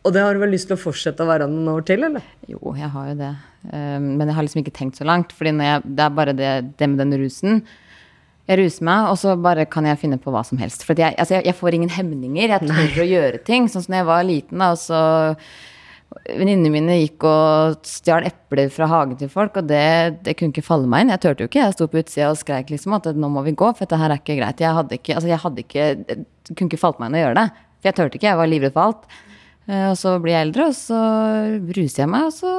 og 0.06 0.14
det 0.14 0.22
har 0.22 0.34
du 0.36 0.40
vel 0.40 0.54
lyst 0.54 0.70
til 0.70 0.78
å 0.78 0.80
fortsette 0.80 1.24
å 1.24 1.28
være 1.28 1.48
noen 1.50 1.72
år 1.74 1.84
til, 1.88 2.06
eller? 2.06 2.24
Jo, 2.48 2.60
jeg 2.78 2.88
har 2.94 3.10
jo 3.10 3.18
det. 3.18 3.34
Eh, 3.72 3.98
men 4.00 4.24
jeg 4.24 4.36
har 4.36 4.46
liksom 4.46 4.62
ikke 4.62 4.76
tenkt 4.78 5.00
så 5.00 5.06
langt. 5.08 5.34
fordi 5.36 5.52
jeg, 5.58 5.84
det 5.84 6.04
er 6.04 6.16
bare 6.16 6.34
det, 6.36 6.52
det 6.78 6.88
med 6.88 7.02
den 7.02 7.16
rusen. 7.20 7.62
Jeg 8.48 8.62
ruser 8.62 8.86
meg, 8.88 9.10
og 9.12 9.18
så 9.20 9.34
bare 9.36 9.66
kan 9.68 9.84
jeg 9.84 10.00
finne 10.00 10.16
på 10.22 10.32
hva 10.32 10.40
som 10.46 10.60
helst. 10.62 10.86
For 10.88 10.96
jeg, 10.96 11.18
altså 11.20 11.42
jeg, 11.42 11.56
får 11.56 11.76
ingen 11.76 11.92
hemninger. 11.92 12.54
Jeg 12.54 12.70
tør 12.70 13.02
å 13.02 13.08
gjøre 13.08 13.42
ting. 13.44 13.66
Sånn 13.68 13.84
som 13.84 13.92
da 13.92 14.00
jeg 14.00 14.08
var 14.08 14.24
liten, 14.28 14.62
da, 14.62 14.70
og 14.76 14.80
så 14.80 15.02
Venninnene 16.24 16.70
mine 16.72 16.94
gikk 17.02 17.24
og 17.28 17.82
stjal 17.84 18.24
epler 18.24 18.70
fra 18.72 18.86
hagen 18.88 19.18
til 19.20 19.28
folk, 19.28 19.58
og 19.60 19.66
det, 19.68 20.22
det 20.24 20.32
kunne 20.38 20.54
ikke 20.54 20.64
falle 20.64 20.88
meg 20.88 21.04
inn. 21.04 21.12
Jeg 21.12 21.20
turte 21.20 21.44
jo 21.44 21.50
ikke. 21.50 21.60
Jeg 21.66 21.74
sto 21.76 21.88
på 21.92 22.00
utsida 22.00 22.30
og 22.32 22.38
skreik 22.40 22.72
liksom 22.72 22.94
at 22.96 23.10
nå 23.12 23.28
må 23.28 23.42
vi 23.44 23.52
gå, 23.52 23.68
for 23.76 23.84
dette 23.84 23.98
her 24.00 24.14
er 24.14 24.22
ikke 24.22 24.38
greit. 24.38 24.62
Jeg 24.64 24.72
hadde 24.78 24.96
ikke, 24.96 25.18
altså 25.18 25.28
jeg 25.28 25.40
hadde 25.42 25.64
ikke, 25.66 25.88
kunne 26.54 26.70
ikke 26.70 26.80
falt 26.80 27.02
meg 27.02 27.10
inn 27.10 27.18
å 27.18 27.24
gjøre 27.26 27.42
det. 27.42 27.46
For 27.76 27.90
jeg 27.90 27.98
turte 27.98 28.18
ikke, 28.18 28.30
jeg 28.30 28.40
var 28.40 28.48
livredd 28.48 28.76
for 28.78 28.88
alt. 28.88 29.18
Eh, 29.68 29.90
Og 29.90 29.96
så 30.00 30.14
blir 30.22 30.32
jeg 30.32 30.46
eldre, 30.48 30.68
og 30.72 30.76
så 30.78 31.00
ruser 31.76 32.04
jeg 32.04 32.08
meg, 32.08 32.28
og 32.30 32.32
så 32.32 32.52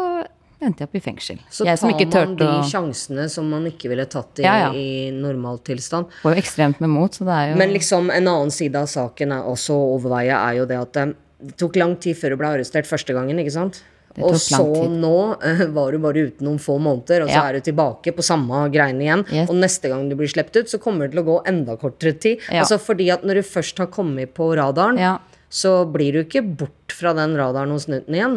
endte 0.62 0.84
jeg 0.84 0.90
opp 0.90 0.96
i 1.00 1.02
fengsel. 1.04 1.38
Så 1.50 1.66
jeg 1.66 1.80
tar 1.80 2.26
man 2.28 2.36
de 2.38 2.46
å 2.46 2.64
sjansene 2.68 3.30
som 3.32 3.48
man 3.50 3.66
ikke 3.70 3.90
ville 3.90 4.06
tatt 4.12 4.42
i, 4.42 4.44
Ja, 4.44 4.58
ja. 4.68 4.72
i 4.76 5.10
normaltilstand. 5.16 6.12
Får 6.22 6.36
jo 6.36 6.42
ekstremt 6.44 6.82
med 6.84 6.90
mot, 6.92 7.12
så 7.16 7.26
det 7.26 7.38
er 7.38 7.52
jo 7.54 7.56
Men 7.62 7.72
liksom 7.74 8.12
en 8.12 8.28
annen 8.28 8.52
side 8.52 8.76
av 8.76 8.86
saken 8.92 9.32
er 9.32 9.44
også 9.48 9.74
å 9.74 9.96
overveie, 9.98 10.36
er 10.36 10.60
jo 10.60 10.66
det 10.70 10.78
at 10.78 10.98
eh, 10.98 11.14
det 11.40 11.56
tok 11.58 11.76
lang 11.80 11.96
tid 11.96 12.18
før 12.20 12.30
du 12.36 12.36
ble 12.42 12.48
arrestert 12.58 12.86
første 12.86 13.14
gangen, 13.16 13.40
ikke 13.40 13.56
sant? 13.56 13.82
Og 14.20 14.36
så 14.36 14.60
nå 14.90 15.38
uh, 15.40 15.62
var 15.72 15.94
du 15.94 16.00
bare 16.04 16.26
ute 16.28 16.44
noen 16.44 16.58
få 16.60 16.76
måneder, 16.82 17.24
og 17.24 17.30
så 17.30 17.38
Ja. 17.40 17.44
er 17.48 17.54
du 17.54 17.62
tilbake 17.72 18.12
på 18.12 18.22
samme 18.26 18.66
greiene 18.74 19.06
igjen. 19.06 19.24
Yes. 19.32 19.48
Og 19.50 19.56
neste 19.56 19.88
gang 19.88 20.10
du 20.10 20.16
blir 20.20 20.28
sluppet 20.28 20.58
ut, 20.66 20.68
så 20.68 20.78
kommer 20.82 21.08
det 21.08 21.14
til 21.14 21.22
å 21.24 21.28
gå 21.30 21.38
enda 21.48 21.78
kortere 21.78 22.20
tid. 22.20 22.40
Altså 22.52 22.78
fordi 22.82 23.08
at 23.14 23.24
når 23.24 23.36
du 23.40 23.42
først 23.48 23.78
har 23.78 23.88
kommet 23.88 24.34
på 24.34 24.50
radaren, 24.60 24.98
Ja. 25.00 25.20
Så 25.50 25.72
blir 25.92 26.14
du 26.14 26.20
ikke 26.24 26.44
bort 26.46 26.94
fra 26.94 27.14
den 27.18 27.36
radaren 27.38 27.72
hos 27.74 27.88
Newton 27.90 28.16
igjen. 28.16 28.36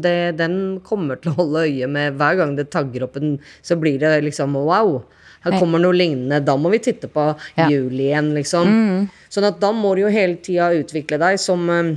Det, 0.00 0.36
den 0.38 0.80
kommer 0.86 1.16
til 1.20 1.32
å 1.32 1.38
holde 1.40 1.64
øye 1.66 1.88
med 1.90 2.14
hver 2.20 2.36
gang 2.38 2.56
det 2.58 2.68
tagger 2.70 3.02
opp 3.08 3.16
en 3.18 3.38
Så 3.62 3.76
blir 3.80 3.98
det 3.98 4.22
liksom 4.24 4.54
wow. 4.54 5.02
Her 5.42 5.58
kommer 5.60 5.78
noe 5.78 5.94
lignende. 5.94 6.40
Da 6.44 6.56
må 6.58 6.70
vi 6.70 6.78
titte 6.82 7.08
på 7.08 7.36
Ja. 7.56 7.68
juli 7.70 8.08
igjen, 8.10 8.34
liksom. 8.34 9.08
Sånn 9.30 9.44
at 9.46 9.60
da 9.60 9.70
må 9.72 9.94
du 9.94 10.02
jo 10.02 10.08
hele 10.08 10.34
tida 10.36 10.70
utvikle 10.74 11.18
deg 11.18 11.38
som 11.38 11.68
eh, 11.70 11.96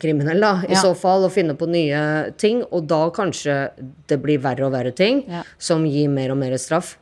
kriminell, 0.00 0.40
da, 0.40 0.62
i 0.68 0.72
Ja. 0.74 0.80
så 0.82 0.94
fall, 0.96 1.24
og 1.24 1.32
finne 1.32 1.56
på 1.56 1.66
nye 1.68 2.32
ting. 2.36 2.62
Og 2.70 2.86
da 2.86 3.10
kanskje 3.10 3.70
det 4.06 4.20
blir 4.22 4.38
verre 4.38 4.66
og 4.68 4.72
verre 4.72 4.92
ting 4.94 5.24
Ja. 5.28 5.42
som 5.58 5.84
gir 5.84 6.08
mer 6.08 6.30
og 6.30 6.38
mer 6.38 6.56
straff. 6.56 6.96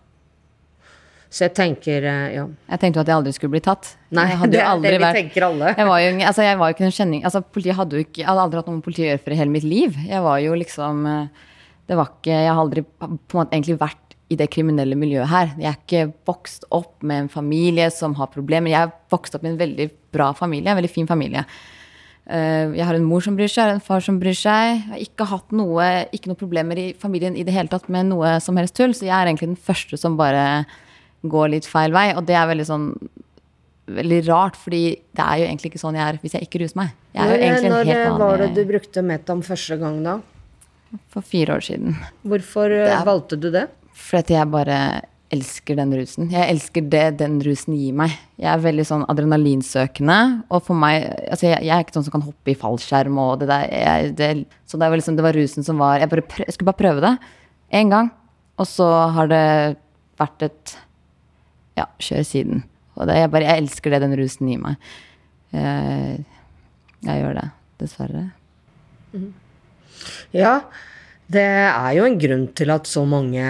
Så 1.31 1.45
jeg 1.45 1.53
tenker, 1.59 2.05
eh, 2.09 2.35
ja. 2.39 2.47
Jeg 2.73 2.81
tenkte 2.81 2.97
jo 2.97 3.03
at 3.05 3.11
jeg 3.13 3.17
aldri 3.19 3.33
skulle 3.37 3.53
bli 3.53 3.61
tatt. 3.61 3.91
Nei, 4.17 4.25
jeg 4.31 4.51
det 4.55 4.63
er 4.65 4.81
det 4.81 4.93
vi 4.95 5.03
vært- 5.05 5.19
tenker 5.21 5.45
alle. 5.51 5.75
Jeg 5.77 5.87
var 5.91 6.01
jo, 6.01 6.11
altså, 6.31 6.43
jeg 6.47 6.59
var 6.59 6.71
jo 6.71 6.75
ikke 6.77 6.87
noen 6.87 6.97
kjenning 6.97 7.25
altså, 7.29 7.43
Politiet 7.53 7.77
hadde 7.77 7.93
jo 7.99 8.05
ikke 8.07 8.23
Jeg 8.23 8.29
hadde 8.31 8.45
aldri 8.47 8.57
hatt 8.63 8.67
noe 8.71 8.77
med 8.79 8.85
politiet 8.87 9.05
å 9.05 9.11
gjøre 9.13 9.23
for 9.27 9.35
i 9.37 9.39
hele 9.43 9.53
mitt 9.53 9.67
liv. 9.69 9.99
Jeg 10.09 10.23
var 10.25 10.39
jo 10.41 10.55
liksom 10.57 11.03
eh, 11.07 11.49
Det 11.91 11.97
var 12.01 12.09
ikke 12.15 12.33
Jeg 12.33 12.49
har 12.53 12.63
aldri 12.65 12.85
på 12.89 13.09
en 13.13 13.19
måte 13.43 13.53
egentlig 13.59 13.77
vært 13.83 14.05
i 14.29 14.37
det 14.37 14.51
kriminelle 14.53 14.97
miljøet 15.01 15.29
her. 15.31 15.53
Jeg 15.57 15.69
er 15.73 15.77
ikke 15.81 16.13
vokst 16.29 16.65
opp 16.77 17.03
med 17.03 17.23
en 17.23 17.29
familie 17.33 17.87
som 17.93 18.13
har 18.19 18.29
problemer. 18.33 18.69
Jeg 18.69 18.83
er 18.89 18.91
vokst 19.13 19.37
opp 19.39 19.45
med 19.45 19.55
en 19.55 19.61
veldig 19.63 19.87
bra 20.13 20.27
familie, 20.37 20.69
en 20.69 20.77
veldig 20.77 20.91
fin 20.93 21.07
familie. 21.09 21.45
Eh, 22.29 22.75
Jeg 22.77 22.85
har 22.85 22.95
en 22.99 23.07
mor 23.09 23.21
som 23.25 23.37
bryr 23.39 23.49
seg, 23.49 23.73
en 23.73 23.81
far 23.81 24.01
som 24.05 24.19
bryr 24.21 24.37
seg. 24.37 24.75
Jeg 24.75 24.83
har 24.91 25.01
ikke 25.07 25.29
hatt 25.31 25.53
noe, 25.57 25.87
ikke 26.13 26.29
noen 26.29 26.41
problemer 26.43 26.77
i 26.77 26.91
familien 27.01 27.37
i 27.41 27.45
det 27.49 27.55
hele 27.57 27.73
tatt 27.73 27.89
med 27.89 28.11
noe 28.11 28.35
som 28.45 28.57
helst 28.61 28.77
tull, 28.77 28.93
så 28.93 29.07
jeg 29.09 29.17
er 29.17 29.31
egentlig 29.31 29.49
den 29.55 29.63
første 29.69 29.97
som 29.97 30.17
bare 30.21 30.45
går 31.23 31.51
litt 31.57 31.67
feil 31.67 31.95
vei. 31.95 32.11
Og 32.17 32.25
det 32.29 32.37
er 32.39 32.49
veldig 32.51 32.69
sånn 32.69 32.89
veldig 33.89 34.19
rart, 34.29 34.57
fordi 34.61 34.83
det 35.17 35.25
er 35.25 35.41
jo 35.41 35.47
egentlig 35.49 35.71
ikke 35.73 35.81
sånn 35.81 35.97
jeg 35.97 36.05
er 36.05 36.19
hvis 36.23 36.35
jeg 36.37 36.45
ikke 36.45 36.61
ruser 36.63 36.81
meg. 36.83 36.97
Jeg 37.17 37.39
en 37.49 37.71
Når 37.73 37.93
eh, 37.95 38.09
var 38.21 38.43
det 38.43 38.51
du 38.57 38.65
brukte 38.69 39.05
Metam 39.05 39.41
første 39.47 39.79
gang, 39.81 40.03
da? 40.05 40.19
for 41.13 41.25
fire 41.25 41.59
år 41.59 41.65
siden. 41.65 41.97
Hvorfor 42.25 42.73
eh, 42.73 42.89
er- 42.93 43.05
valgte 43.05 43.37
du 43.41 43.51
det? 43.53 43.67
Fordi 43.99 44.37
jeg 44.37 44.49
bare 44.53 44.79
elsker 45.35 45.77
den 45.77 45.93
rusen. 45.93 46.31
Jeg 46.33 46.49
elsker 46.49 46.87
det 46.89 47.19
den 47.21 47.35
rusen 47.45 47.75
gir 47.77 47.93
meg. 47.93 48.15
Jeg 48.41 48.49
er 48.49 48.63
veldig 48.65 48.87
sånn 48.89 49.05
adrenalinsøkende, 49.13 50.45
og 50.49 50.63
for 50.65 50.79
meg 50.79 51.05
altså 51.29 51.51
jeg, 51.51 51.67
jeg 51.67 51.75
er 51.75 51.85
ikke 51.85 51.97
sånn 51.99 52.07
som 52.07 52.15
kan 52.15 52.25
hoppe 52.25 52.55
i 52.55 52.57
fallskjerm 52.57 53.19
og 53.21 53.43
det 53.43 53.51
der. 53.51 53.67
Jeg, 53.69 54.15
det, 54.17 54.31
så 54.65 54.81
det, 54.81 54.89
var 54.89 54.97
liksom, 54.97 55.19
det 55.19 55.27
var 55.27 55.37
rusen 55.37 55.67
som 55.67 55.83
var 55.83 55.99
jeg, 56.01 56.09
bare 56.09 56.25
prøv, 56.25 56.47
jeg 56.47 56.57
skulle 56.57 56.71
bare 56.71 56.81
prøve 56.81 57.05
det 57.05 57.13
én 57.77 57.93
gang, 57.93 58.09
og 58.57 58.71
så 58.71 58.89
har 59.13 59.29
det 59.29 59.45
vært 60.17 60.47
et 60.49 60.79
ja, 61.79 61.87
kjør 62.03 62.27
siden. 62.27 62.65
Og 62.99 63.07
det, 63.09 63.17
jeg, 63.21 63.31
bare, 63.31 63.47
jeg 63.47 63.63
elsker 63.65 63.95
det 63.95 64.03
den 64.05 64.17
rusen 64.19 64.51
gir 64.51 64.61
meg. 64.63 64.77
Jeg, 65.55 66.25
jeg 67.07 67.23
gjør 67.23 67.37
det, 67.39 67.47
dessverre. 67.81 68.25
Ja, 70.35 70.55
det 71.31 71.45
er 71.47 71.93
jo 71.99 72.07
en 72.09 72.19
grunn 72.21 72.47
til 72.59 72.73
at 72.75 72.89
så 72.91 73.05
mange 73.09 73.45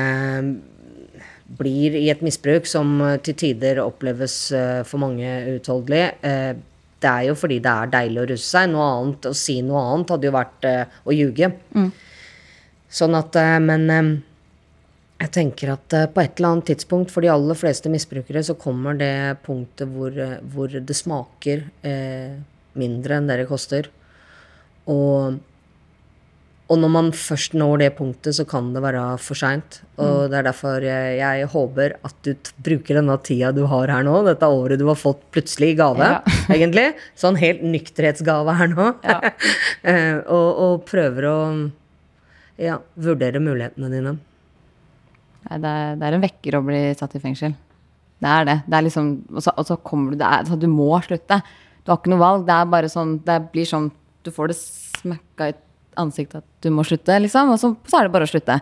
blir 1.58 1.94
i 1.96 2.08
et 2.12 2.20
misbruk 2.24 2.66
som 2.68 2.98
eh, 3.06 3.14
til 3.24 3.36
tider 3.40 3.80
oppleves 3.82 4.34
eh, 4.52 4.82
for 4.86 5.00
mange 5.00 5.30
uutholdelig. 5.54 6.02
Eh, 6.22 6.50
Det 6.98 7.06
er 7.08 7.28
jo 7.28 7.34
fordi 7.38 7.60
det 7.62 7.70
er 7.70 7.90
deilig 7.92 8.20
å 8.20 8.26
russe 8.32 8.48
seg. 8.50 8.70
Noe 8.72 8.86
annet, 8.98 9.26
Å 9.30 9.34
si 9.38 9.60
noe 9.62 9.80
annet 9.94 10.10
hadde 10.10 10.26
jo 10.28 10.32
vært 10.34 10.66
eh, 10.66 10.96
å 11.06 11.14
ljuge. 11.14 11.48
Sånn 12.90 13.14
at 13.14 13.36
eh, 13.38 13.58
Men 13.62 13.84
eh, 13.94 14.08
jeg 15.18 15.32
tenker 15.34 15.72
at 15.74 15.94
eh, 15.96 16.06
på 16.14 16.22
et 16.22 16.38
eller 16.38 16.54
annet 16.54 16.68
tidspunkt 16.70 17.10
for 17.10 17.24
de 17.24 17.32
aller 17.32 17.58
fleste 17.58 17.90
misbrukere 17.90 18.42
så 18.46 18.54
kommer 18.58 18.98
det 18.98 19.40
punktet 19.46 19.90
hvor, 19.90 20.14
eh, 20.14 20.38
hvor 20.52 20.70
det 20.70 20.94
smaker 20.94 21.64
eh, 21.86 22.38
mindre 22.78 23.18
enn 23.18 23.30
det 23.30 23.40
det 23.42 23.50
koster. 23.50 23.90
Og 24.86 25.40
og 26.68 26.76
når 26.76 26.90
man 26.92 27.06
først 27.16 27.54
når 27.56 27.78
det 27.80 27.86
punktet, 27.96 28.34
så 28.36 28.44
kan 28.44 28.66
det 28.74 28.82
være 28.84 29.00
for 29.24 29.40
seint. 29.40 29.78
Og 30.04 30.26
det 30.28 30.36
er 30.36 30.44
derfor 30.50 30.84
jeg, 30.84 31.14
jeg 31.16 31.46
håper 31.48 31.94
at 32.04 32.18
du 32.26 32.50
bruker 32.60 32.98
denne 32.98 33.16
tida 33.24 33.54
du 33.56 33.62
har 33.72 33.88
her 33.88 34.04
nå, 34.04 34.18
dette 34.26 34.50
året 34.52 34.76
du 34.76 34.84
har 34.84 34.98
fått 35.00 35.22
plutselig 35.32 35.70
i 35.72 35.78
gave, 35.78 36.04
Ja. 36.04 36.20
egentlig. 36.58 36.90
Sånn 37.16 37.40
helt 37.40 37.64
nykterhetsgave 37.64 38.58
her 38.60 38.68
nå. 38.74 38.90
Ja. 39.00 39.16
og, 40.36 40.48
og 40.66 40.84
prøver 40.92 41.30
å 41.32 41.38
ja, 42.60 42.76
vurdere 43.00 43.40
mulighetene 43.40 43.88
dine. 43.96 44.18
Det, 45.48 45.70
er, 45.70 45.96
det 45.96 46.06
er 46.06 46.16
en 46.16 46.24
vekker 46.24 46.58
å 46.58 46.64
bli 46.66 46.82
satt 46.98 47.16
i 47.16 47.22
fengsel. 47.22 47.54
Det 48.18 48.34
er 48.34 48.48
det. 48.48 48.58
det 48.66 48.76
er 48.76 48.84
liksom, 48.88 49.08
og, 49.30 49.40
så, 49.44 49.54
og 49.54 49.66
så 49.68 49.78
kommer 49.86 50.12
du 50.12 50.20
det 50.20 50.26
er, 50.26 50.58
Du 50.58 50.68
må 50.70 50.90
slutte. 51.04 51.40
Du 51.84 51.92
har 51.92 52.00
ikke 52.00 52.12
noe 52.12 52.22
valg. 52.22 52.44
Det 52.48 52.54
er 52.54 52.70
bare 52.74 52.90
sånn 52.92 53.18
Det 53.24 53.38
blir 53.52 53.68
sånn 53.68 53.88
Du 54.26 54.32
får 54.34 54.50
det 54.50 54.58
smekka 54.58 55.52
i 55.52 55.56
ansiktet 55.98 56.42
at 56.42 56.48
du 56.62 56.70
må 56.74 56.84
slutte, 56.86 57.16
liksom. 57.22 57.54
Og 57.54 57.60
så, 57.62 57.72
så 57.90 57.98
er 57.98 58.06
det 58.06 58.14
bare 58.14 58.26
å 58.26 58.30
slutte. 58.30 58.58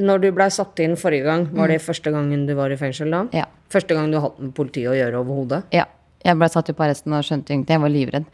Når 0.00 0.22
du 0.22 0.28
blei 0.32 0.46
satt 0.52 0.80
inn 0.80 0.94
forrige 0.96 1.26
gang, 1.26 1.42
var 1.52 1.68
det 1.68 1.80
første 1.84 2.12
gangen 2.14 2.46
du 2.48 2.54
var 2.56 2.72
i 2.72 2.78
fengsel 2.80 3.10
da? 3.12 3.24
Ja. 3.36 3.48
Første 3.72 3.96
gang 3.96 4.08
du 4.12 4.16
hadde 4.22 4.46
med 4.46 4.54
politiet 4.56 4.88
å 4.92 4.96
gjøre 4.96 5.20
overhodet? 5.20 5.64
Ja. 5.76 5.84
Jeg 6.20 6.36
ble 6.36 6.48
satt 6.52 6.68
jo 6.68 6.74
på 6.76 6.84
arresten 6.84 7.14
og 7.16 7.24
skjønte 7.24 7.54
ingenting. 7.54 7.78
Jeg 7.78 7.80
var 7.80 7.92
livredd. 7.92 8.26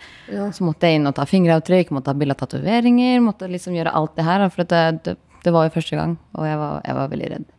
Så 0.55 0.67
måtte 0.67 0.89
jeg 0.89 0.99
inn 0.99 1.07
og 1.07 1.15
ta 1.15 1.27
fingeravtrykk, 1.27 1.93
måtte 1.95 2.11
ha 2.11 2.19
bilde 2.19 2.35
av 2.35 2.41
tatoveringer, 2.41 3.21
måtte 3.23 3.47
liksom 3.51 3.77
gjøre 3.79 3.93
alt 3.95 4.17
det 4.19 4.25
her. 4.27 4.43
For 4.51 4.67
det, 4.67 4.81
det, 5.07 5.15
det 5.47 5.55
var 5.55 5.69
jo 5.69 5.77
første 5.77 5.99
gang, 5.99 6.17
og 6.35 6.49
jeg 6.49 6.59
var, 6.59 6.81
jeg 6.83 6.99
var 6.99 7.13
veldig 7.13 7.29
redd. 7.37 7.51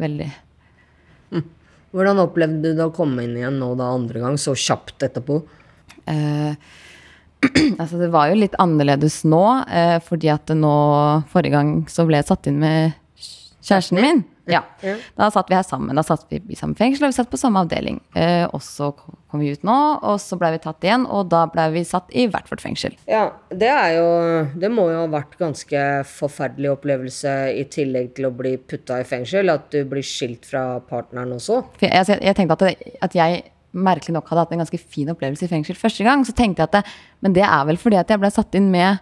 Veldig. 0.00 0.30
Hvordan 1.90 2.22
opplevde 2.22 2.70
du 2.70 2.78
det 2.78 2.86
å 2.86 2.94
komme 2.94 3.24
inn 3.26 3.34
igjen 3.38 3.58
nå 3.58 3.72
da 3.78 3.90
andre 3.96 4.22
gang, 4.22 4.36
så 4.38 4.54
kjapt 4.54 5.02
etterpå? 5.08 5.40
Eh, 6.10 6.52
altså 7.80 7.98
det 7.98 8.10
var 8.14 8.30
jo 8.30 8.38
litt 8.38 8.54
annerledes 8.62 9.20
nå, 9.26 9.42
eh, 9.66 9.96
fordi 10.06 10.30
at 10.30 10.52
nå 10.54 10.74
Forrige 11.32 11.56
gang 11.56 11.72
så 11.90 12.06
ble 12.06 12.20
jeg 12.20 12.28
satt 12.30 12.46
inn 12.50 12.60
med 12.62 12.94
kjæresten 13.58 13.98
min. 13.98 14.22
Ja. 14.48 14.62
Da 15.18 15.28
satt 15.32 15.50
vi 15.50 15.56
her 15.58 15.66
sammen. 15.66 15.98
Da 15.98 16.04
satt 16.06 16.24
vi 16.30 16.40
i 16.48 16.58
samme 16.58 16.78
fengsel, 16.78 17.06
og 17.06 17.12
vi 17.12 17.18
satt 17.18 17.30
på 17.32 17.40
samme 17.40 17.62
avdeling. 17.64 18.00
Eh, 18.18 18.46
og 18.48 18.62
så 18.64 18.90
kom 18.96 19.42
vi 19.42 19.52
ut 19.54 19.66
nå, 19.66 19.76
og 20.06 20.16
så 20.22 20.38
ble 20.40 20.52
vi 20.56 20.62
tatt 20.64 20.86
igjen, 20.86 21.04
og 21.06 21.28
da 21.32 21.44
ble 21.50 21.68
vi 21.74 21.84
satt 21.86 22.10
i 22.10 22.26
hvert 22.30 22.50
vårt 22.50 22.64
fengsel. 22.64 22.96
Ja, 23.10 23.28
det 23.50 23.70
er 23.70 23.92
jo 23.98 24.08
Det 24.60 24.70
må 24.72 24.88
jo 24.90 25.04
ha 25.04 25.06
vært 25.10 25.36
ganske 25.38 25.84
forferdelig 26.08 26.72
opplevelse 26.72 27.34
i 27.60 27.64
tillegg 27.70 28.14
til 28.16 28.30
å 28.30 28.34
bli 28.34 28.56
putta 28.58 29.00
i 29.02 29.06
fengsel, 29.06 29.52
at 29.52 29.70
du 29.74 29.84
blir 29.88 30.06
skilt 30.06 30.48
fra 30.48 30.80
partneren 30.88 31.36
også. 31.36 31.62
Jeg, 31.80 31.92
altså, 31.92 32.16
jeg, 32.16 32.24
jeg 32.30 32.38
tenkte 32.38 32.58
at, 32.58 32.66
det, 32.66 32.96
at 33.06 33.16
jeg 33.16 33.42
merkelig 33.70 34.16
nok 34.16 34.30
hadde 34.30 34.44
hatt 34.44 34.56
en 34.56 34.64
ganske 34.64 34.80
fin 34.82 35.10
opplevelse 35.12 35.46
i 35.46 35.50
fengsel 35.52 35.78
første 35.78 36.06
gang. 36.06 36.24
Så 36.26 36.34
tenkte 36.36 36.64
jeg 36.64 36.70
at 36.72 36.80
det, 36.80 36.96
men 37.22 37.36
det 37.36 37.46
er 37.46 37.68
vel 37.68 37.78
fordi 37.80 38.00
at 38.00 38.10
jeg 38.10 38.22
ble 38.22 38.32
satt 38.34 38.58
inn 38.58 38.70
med 38.72 38.98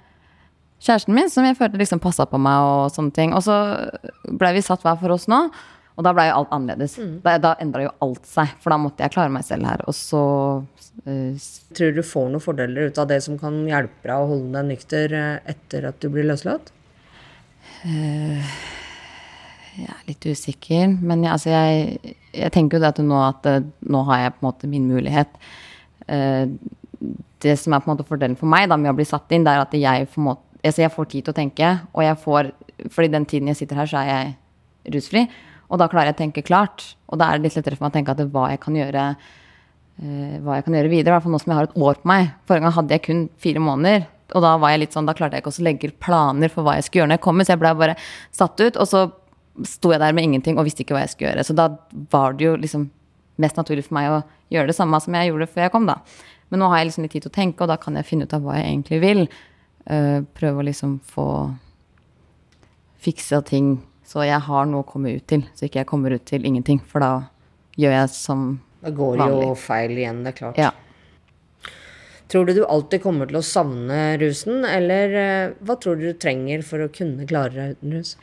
kjæresten 0.82 1.16
min, 1.16 1.30
som 1.32 1.46
jeg 1.46 1.56
følte 1.58 1.80
liksom 1.80 2.02
passa 2.02 2.26
på 2.28 2.38
meg 2.42 2.62
og 2.66 2.92
sånne 2.94 3.14
ting. 3.14 3.34
Og 3.36 3.42
så 3.46 3.56
ble 4.28 4.54
vi 4.56 4.64
satt 4.64 4.84
hver 4.86 4.98
for 5.00 5.14
oss 5.14 5.26
nå, 5.30 5.40
og 5.98 6.06
da 6.06 6.12
ble 6.14 6.28
jo 6.28 6.36
alt 6.38 6.54
annerledes. 6.54 6.94
Da, 7.24 7.34
da 7.42 7.56
endra 7.62 7.88
jo 7.88 7.94
alt 8.06 8.26
seg, 8.30 8.54
for 8.62 8.70
da 8.70 8.78
måtte 8.80 9.02
jeg 9.02 9.16
klare 9.16 9.34
meg 9.34 9.46
selv 9.46 9.66
her. 9.66 9.82
Og 9.90 9.96
så 9.98 10.22
uh, 10.62 11.48
Tror 11.74 11.94
du 11.94 11.98
du 11.98 12.06
får 12.06 12.28
noen 12.30 12.44
fordeler 12.44 12.90
ut 12.90 13.00
av 13.02 13.10
det 13.10 13.18
som 13.26 13.38
kan 13.40 13.58
hjelpe 13.66 14.06
deg 14.06 14.14
å 14.14 14.30
holde 14.30 14.52
deg 14.54 14.68
nykter 14.70 15.14
eh, 15.18 15.38
etter 15.50 15.88
at 15.90 15.98
du 16.02 16.06
blir 16.14 16.28
løslatt? 16.28 16.70
Jeg 19.78 19.90
er 19.90 20.06
litt 20.06 20.26
usikker, 20.26 20.94
men 21.02 21.26
jeg, 21.26 21.32
altså 21.34 21.50
jeg, 21.52 22.14
jeg 22.34 22.54
tenker 22.54 22.78
jo 22.78 22.82
det 22.82 22.94
at 22.94 23.02
nå, 23.02 23.18
at 23.22 23.50
nå 23.86 24.02
har 24.08 24.22
jeg 24.22 24.34
på 24.36 24.42
en 24.42 24.48
måte 24.52 24.70
min 24.70 24.86
mulighet. 24.90 25.34
Uh, 26.06 26.46
det 27.42 27.54
som 27.58 27.74
er 27.74 27.82
på 27.82 27.90
en 27.90 27.96
måte 27.96 28.06
fordelen 28.06 28.38
for 28.38 28.50
meg 28.50 28.68
da, 28.70 28.78
med 28.78 28.92
å 28.92 28.98
bli 28.98 29.06
satt 29.06 29.30
inn, 29.34 29.44
det 29.46 29.54
er 29.54 29.62
at 29.62 29.74
jeg, 29.78 30.08
på 30.10 30.22
en 30.22 30.30
måte, 30.30 30.47
altså 30.64 30.84
jeg 30.84 30.94
får 30.94 31.10
tid 31.12 31.26
til 31.26 31.34
å 31.34 31.38
tenke. 31.38 31.72
Og 31.94 32.04
jeg 32.04 32.20
får, 32.22 32.50
fordi 32.94 33.12
den 33.14 33.26
tiden 33.28 33.50
jeg 33.52 33.60
sitter 33.60 33.82
her, 33.82 33.90
så 33.90 34.02
er 34.02 34.08
jeg 34.10 34.94
rusfri. 34.96 35.26
Og 35.68 35.80
da 35.80 35.88
klarer 35.90 36.10
jeg 36.10 36.18
å 36.18 36.22
tenke 36.22 36.46
klart. 36.46 36.84
Og 37.08 37.20
da 37.20 37.28
er 37.28 37.38
det 37.38 37.48
litt 37.48 37.58
lettere 37.58 37.78
for 37.78 37.86
meg 37.86 37.92
å 37.92 37.98
tenke 37.98 38.14
at 38.14 38.20
det, 38.20 38.28
hva 38.32 38.48
jeg 38.52 38.62
kan 38.62 38.78
gjøre 38.78 39.04
uh, 39.14 40.36
hva 40.44 40.58
jeg 40.58 40.66
kan 40.66 40.78
gjøre 40.78 40.92
videre. 40.92 41.12
I 41.12 41.16
hvert 41.16 41.26
fall 41.26 41.34
nå 41.34 41.42
som 41.42 41.52
jeg 41.52 41.60
har 41.60 41.68
et 41.68 41.80
år 41.88 42.00
på 42.02 42.10
meg. 42.10 42.30
Forrige 42.48 42.66
gang 42.66 42.76
hadde 42.78 42.96
jeg 42.96 43.04
kun 43.06 43.24
fire 43.42 43.64
måneder. 43.64 44.06
Og 44.36 44.44
da 44.44 44.56
var 44.60 44.74
jeg 44.74 44.82
litt 44.82 44.96
sånn, 44.96 45.08
da 45.08 45.16
klarte 45.16 45.38
jeg 45.38 45.44
ikke 45.44 45.54
å 45.54 45.64
legge 45.64 45.92
planer 46.04 46.52
for 46.52 46.66
hva 46.66 46.76
jeg 46.76 46.88
skulle 46.88 47.02
gjøre 47.02 47.12
når 47.12 47.18
jeg 47.20 47.26
kommer. 47.28 47.46
Så 47.46 47.54
jeg 47.54 47.62
ble 47.62 47.74
bare 47.82 47.98
satt 48.40 48.64
ut. 48.64 48.76
Og 48.76 48.88
så 48.88 49.04
sto 49.66 49.92
jeg 49.92 50.02
der 50.02 50.14
med 50.14 50.28
ingenting 50.28 50.58
og 50.58 50.68
visste 50.68 50.84
ikke 50.84 50.96
hva 50.96 51.04
jeg 51.04 51.14
skulle 51.14 51.32
gjøre. 51.32 51.46
Så 51.48 51.56
da 51.56 51.70
var 52.12 52.36
det 52.38 52.46
jo 52.46 52.56
liksom 52.60 52.88
mest 53.42 53.58
naturlig 53.58 53.86
for 53.86 53.98
meg 53.98 54.10
å 54.10 54.24
gjøre 54.52 54.70
det 54.70 54.76
samme 54.76 54.98
som 55.02 55.14
jeg 55.14 55.30
gjorde 55.30 55.48
før 55.50 55.66
jeg 55.66 55.74
kom, 55.74 55.86
da. 55.88 56.00
Men 56.48 56.62
nå 56.62 56.70
har 56.72 56.80
jeg 56.80 56.88
liksom 56.88 57.04
litt 57.04 57.14
tid 57.14 57.26
til 57.26 57.32
å 57.32 57.36
tenke, 57.36 57.64
og 57.64 57.70
da 57.70 57.76
kan 57.80 57.98
jeg 57.98 58.08
finne 58.08 58.26
ut 58.26 58.34
av 58.34 58.44
hva 58.44 58.56
jeg 58.56 58.70
egentlig 58.70 59.00
vil. 59.04 59.24
Eh, 59.88 60.20
prøve 60.36 60.60
å 60.60 60.66
liksom 60.68 60.98
få 61.08 61.28
fiksa 63.00 63.40
ting 63.46 63.78
så 64.08 64.24
jeg 64.24 64.40
har 64.40 64.68
noe 64.68 64.84
å 64.84 64.88
komme 64.88 65.12
ut 65.18 65.26
til. 65.28 65.42
Så 65.52 65.66
ikke 65.66 65.82
jeg 65.82 65.88
kommer 65.90 66.14
ut 66.16 66.24
til 66.28 66.46
ingenting, 66.48 66.80
for 66.80 67.04
da 67.04 67.12
gjør 67.76 67.92
jeg 67.92 68.12
som 68.14 68.44
vanlig. 68.48 68.84
Da 68.86 68.92
går 68.96 69.18
det 69.20 69.28
jo 69.34 69.56
feil 69.60 69.98
igjen, 69.98 70.22
det 70.24 70.32
er 70.32 70.38
klart. 70.38 70.60
Ja. 70.60 70.70
Tror 72.28 72.48
du 72.48 72.54
du 72.56 72.62
alltid 72.64 73.02
kommer 73.04 73.28
til 73.28 73.40
å 73.40 73.44
savne 73.44 74.00
rusen, 74.20 74.64
eller 74.68 75.14
eh, 75.16 75.52
hva 75.60 75.76
tror 75.80 76.00
du 76.00 76.08
du 76.08 76.16
trenger 76.20 76.64
for 76.64 76.84
å 76.84 76.90
kunne 76.92 77.28
klare 77.28 77.52
deg 77.56 77.76
uten 77.76 77.96
rus? 77.98 78.14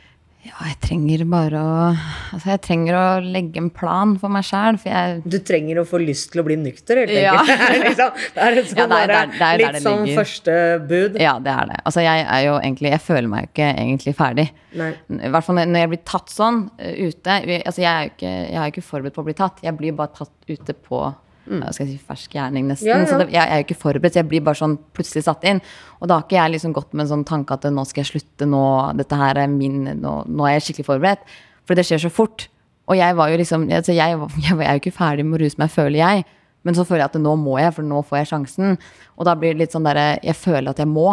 Ja, 0.46 0.54
jeg 0.68 0.76
trenger 0.84 1.22
bare 1.26 1.58
å 1.58 1.76
Altså, 1.96 2.50
jeg 2.52 2.60
trenger 2.62 2.94
å 2.98 3.04
legge 3.24 3.58
en 3.58 3.70
plan 3.74 4.12
for 4.20 4.30
meg 4.30 4.44
sjæl, 4.46 4.76
for 4.78 4.92
jeg 4.92 5.22
Du 5.26 5.38
trenger 5.48 5.80
å 5.80 5.84
få 5.88 5.98
lyst 6.02 6.30
til 6.34 6.42
å 6.42 6.44
bli 6.46 6.56
nykter, 6.60 7.00
helt 7.02 7.14
enkelt. 7.16 7.50
Liksom, 7.86 8.20
det 8.36 8.44
er 8.44 8.58
sånn 8.60 8.78
Ja, 8.78 8.86
det 8.92 8.98
er- 9.00 9.06
det 9.08 9.16
er- 9.16 9.32
det 9.32 9.48
er 9.48 9.62
litt 9.64 9.82
sånn 9.82 10.04
første 10.20 10.56
bud. 10.90 11.18
Ja, 11.24 11.34
det 11.42 11.52
er 11.56 11.66
det. 11.72 11.80
Altså, 11.88 12.04
jeg 12.06 12.26
er 12.28 12.44
jo 12.46 12.54
egentlig 12.60 12.92
Jeg 12.94 13.00
føler 13.08 13.28
meg 13.32 13.46
jo 13.46 13.50
ikke 13.54 13.68
egentlig 13.74 14.16
ferdig. 14.20 14.46
Nei. 14.76 14.92
I 15.08 15.30
hvert 15.32 15.44
fall 15.48 15.56
når 15.56 15.66
når 15.72 15.80
jeg 15.86 15.92
blir 15.94 16.04
tatt 16.12 16.28
sånn 16.36 16.62
eh, 16.78 16.94
ute. 17.08 17.38
Altså, 17.64 17.80
jeg 17.82 17.92
er 17.92 18.02
jo 18.04 18.10
ikke, 18.14 18.34
jeg 18.52 18.60
er 18.62 18.70
ikke 18.74 18.86
forberedt 18.92 19.14
på 19.16 19.22
å 19.24 19.28
bli 19.30 19.34
tatt. 19.34 19.62
Jeg 19.66 19.76
blir 19.78 19.96
bare 19.96 20.12
tatt 20.14 20.30
ute 20.52 20.74
på 20.86 21.02
hva 21.46 21.72
skal 21.72 21.86
jeg 21.86 21.96
si, 21.96 22.06
fersk 22.08 22.36
gjerning, 22.36 22.66
nesten. 22.70 22.88
Mm. 22.88 22.92
Ja, 22.92 22.98
ja. 23.02 23.08
Så 23.10 23.18
det, 23.20 23.26
jeg, 23.30 23.38
jeg 23.38 23.54
er 23.54 23.62
jo 23.62 23.66
ikke 23.66 23.78
forberedt. 23.80 24.14
så 24.14 24.20
Jeg 24.22 24.28
blir 24.30 24.44
bare 24.46 24.60
sånn 24.60 24.76
plutselig 24.96 25.26
satt 25.26 25.44
inn. 25.48 25.60
Og 26.00 26.10
da 26.10 26.18
har 26.18 26.26
ikke 26.26 26.38
jeg 26.38 26.54
liksom 26.56 26.74
gått 26.76 26.92
med 26.94 27.06
en 27.06 27.12
sånn 27.14 27.26
tanke 27.28 27.56
at 27.56 27.68
nå 27.72 27.84
skal 27.88 28.02
jeg 28.02 28.12
slutte, 28.12 28.48
nå, 28.50 28.64
dette 28.98 29.20
her 29.20 29.42
er 29.44 29.52
min, 29.52 29.84
nå, 30.02 30.16
nå 30.26 30.48
er 30.48 30.58
jeg 30.58 30.68
skikkelig 30.68 30.88
forberedt. 30.90 31.36
For 31.66 31.78
det 31.78 31.86
skjer 31.86 32.02
så 32.06 32.12
fort. 32.12 32.48
Og 32.86 32.98
jeg 32.98 33.16
var 33.18 33.30
jo 33.32 33.38
liksom 33.40 33.66
altså 33.66 33.94
jeg, 33.94 34.18
jeg, 34.18 34.42
jeg 34.46 34.58
er 34.62 34.76
jo 34.76 34.82
ikke 34.84 34.94
ferdig 34.94 35.26
med 35.26 35.40
å 35.40 35.44
ruse 35.44 35.62
meg, 35.62 35.72
føler 35.74 36.00
jeg. 36.02 36.26
Men 36.66 36.74
så 36.74 36.82
føler 36.86 37.04
jeg 37.04 37.12
at 37.12 37.22
nå 37.22 37.36
må 37.38 37.60
jeg, 37.62 37.72
for 37.76 37.86
nå 37.86 38.02
får 38.06 38.20
jeg 38.20 38.30
sjansen. 38.32 38.76
Og 39.14 39.28
da 39.28 39.36
blir 39.38 39.54
det 39.54 39.62
litt 39.62 39.74
sånn 39.74 39.86
derre 39.86 40.16
Jeg 40.24 40.34
føler 40.38 40.72
at 40.72 40.82
jeg 40.82 40.90
må, 40.90 41.12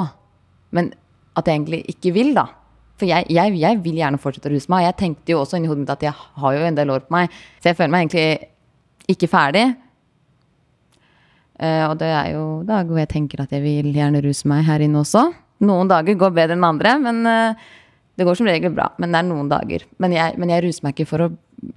men 0.73 0.91
at 1.37 1.49
jeg 1.49 1.59
egentlig 1.59 1.83
ikke 1.93 2.13
vil, 2.15 2.33
da. 2.37 2.47
For 2.97 3.09
jeg, 3.09 3.25
jeg, 3.33 3.57
jeg 3.61 3.79
vil 3.83 3.99
gjerne 4.01 4.21
fortsette 4.21 4.49
å 4.49 4.53
ruse 4.53 4.69
meg. 4.73 4.87
Jeg 4.87 4.97
tenkte 5.01 5.33
jo 5.33 5.41
også 5.41 5.57
inni 5.57 5.69
hodet 5.69 5.83
mitt 5.83 5.93
at 5.93 6.05
jeg 6.05 6.13
har 6.13 6.57
jo 6.57 6.65
en 6.65 6.77
del 6.77 6.93
år 6.93 7.05
på 7.05 7.15
meg, 7.15 7.33
så 7.61 7.71
jeg 7.71 7.77
føler 7.79 7.93
meg 7.93 8.05
egentlig 8.05 9.13
ikke 9.13 9.29
ferdig. 9.29 9.65
Eh, 11.63 11.85
og 11.87 11.95
det 12.01 12.09
er 12.11 12.33
jo 12.33 12.43
dager 12.67 12.91
hvor 12.91 12.99
jeg 12.99 13.11
tenker 13.13 13.43
at 13.43 13.53
jeg 13.55 13.63
vil 13.63 13.93
gjerne 13.95 14.21
ruse 14.25 14.49
meg 14.49 14.65
her 14.67 14.83
inne 14.83 14.99
også. 15.03 15.29
Noen 15.63 15.91
dager 15.91 16.17
går 16.19 16.33
bedre 16.35 16.57
enn 16.57 16.67
andre, 16.67 16.97
men 16.99 17.23
eh, 17.29 17.63
det 18.19 18.27
går 18.27 18.37
som 18.37 18.49
regel 18.49 18.73
bra. 18.75 18.89
Men 18.99 19.13
det 19.13 19.21
er 19.21 19.27
noen 19.29 19.51
dager. 19.51 19.85
Men 20.03 20.15
jeg, 20.15 20.35
men 20.41 20.51
jeg 20.51 20.65
ruser 20.65 20.85
meg 20.85 20.97
ikke 20.97 21.09
for 21.13 21.25
å, 21.25 21.29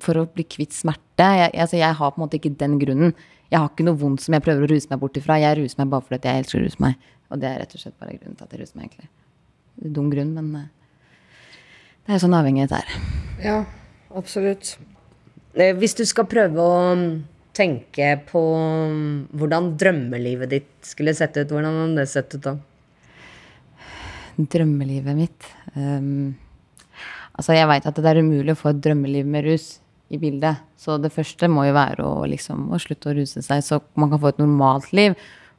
for 0.03 0.21
å 0.21 0.27
bli 0.33 0.47
kvitt 0.57 0.75
smerte. 0.75 1.29
Jeg, 1.41 1.53
altså 1.55 1.79
jeg 1.79 1.99
har 2.01 2.15
på 2.15 2.21
en 2.21 2.25
måte 2.27 2.41
ikke 2.41 2.57
den 2.59 2.81
grunnen. 2.83 3.15
Jeg 3.53 3.61
har 3.61 3.71
ikke 3.71 3.87
noe 3.87 3.99
vondt 4.01 4.25
som 4.25 4.35
jeg 4.35 4.43
prøver 4.43 4.67
å 4.67 4.73
ruse 4.73 4.91
meg 4.91 5.03
bort 5.03 5.21
ifra. 5.21 5.39
Jeg 5.39 5.61
ruser 5.61 5.79
meg 5.81 5.93
bare 5.93 6.09
fordi 6.09 6.33
jeg 6.33 6.43
elsker 6.43 6.59
å 6.59 6.65
ruse 6.65 6.83
meg. 6.83 7.07
Og 7.31 7.43
det 7.43 7.51
er 7.51 7.63
rett 7.63 7.77
og 7.79 7.83
slett 7.83 7.97
bare 8.01 8.17
grunnen 8.19 8.39
til 8.39 8.49
at 8.49 8.57
jeg 8.57 8.63
ruser 8.63 8.81
meg, 8.81 8.91
egentlig. 8.91 9.93
Dum 9.95 10.11
grunn, 10.11 10.35
men 10.35 10.51
eh, 10.59 10.69
det 12.07 12.13
er 12.13 12.19
jo 12.19 12.25
sånn 12.27 12.37
avhengighet 12.39 12.75
er. 12.75 12.99
Ja, 13.45 13.57
absolutt. 14.19 14.77
Hvis 15.57 15.97
du 15.97 16.05
skal 16.09 16.27
prøve 16.29 16.63
å 16.63 16.77
mm, 16.99 17.11
tenke 17.57 18.13
på 18.29 18.43
mm, 18.55 19.37
hvordan 19.37 19.73
drømmelivet 19.81 20.53
ditt 20.53 20.73
skulle 20.85 21.17
sett 21.17 21.37
ut, 21.41 21.51
hvordan 21.51 21.81
hadde 21.83 22.03
det 22.03 22.11
sett 22.13 22.37
ut 22.37 22.45
da? 22.45 22.57
drømmelivet 24.37 25.17
mitt 25.17 25.47
um, 25.75 26.35
Altså, 27.37 27.53
jeg 27.53 27.69
veit 27.69 27.85
at 27.85 27.99
det 28.01 28.09
er 28.09 28.23
umulig 28.25 28.55
å 28.55 28.57
få 28.57 28.71
et 28.73 28.79
drømmeliv 28.81 29.27
med 29.29 29.45
rus 29.45 29.65
i 30.09 30.17
bildet. 30.17 30.63
Så 30.81 30.95
det 30.97 31.11
første 31.13 31.51
må 31.53 31.67
jo 31.67 31.75
være 31.77 32.01
å, 32.01 32.23
liksom, 32.33 32.71
å 32.73 32.79
slutte 32.81 33.11
å 33.11 33.17
ruse 33.19 33.43
seg, 33.45 33.61
så 33.61 33.77
man 34.01 34.09
kan 34.09 34.23
få 34.23 34.31
et 34.31 34.41
normalt 34.41 34.87
liv. 34.97 35.13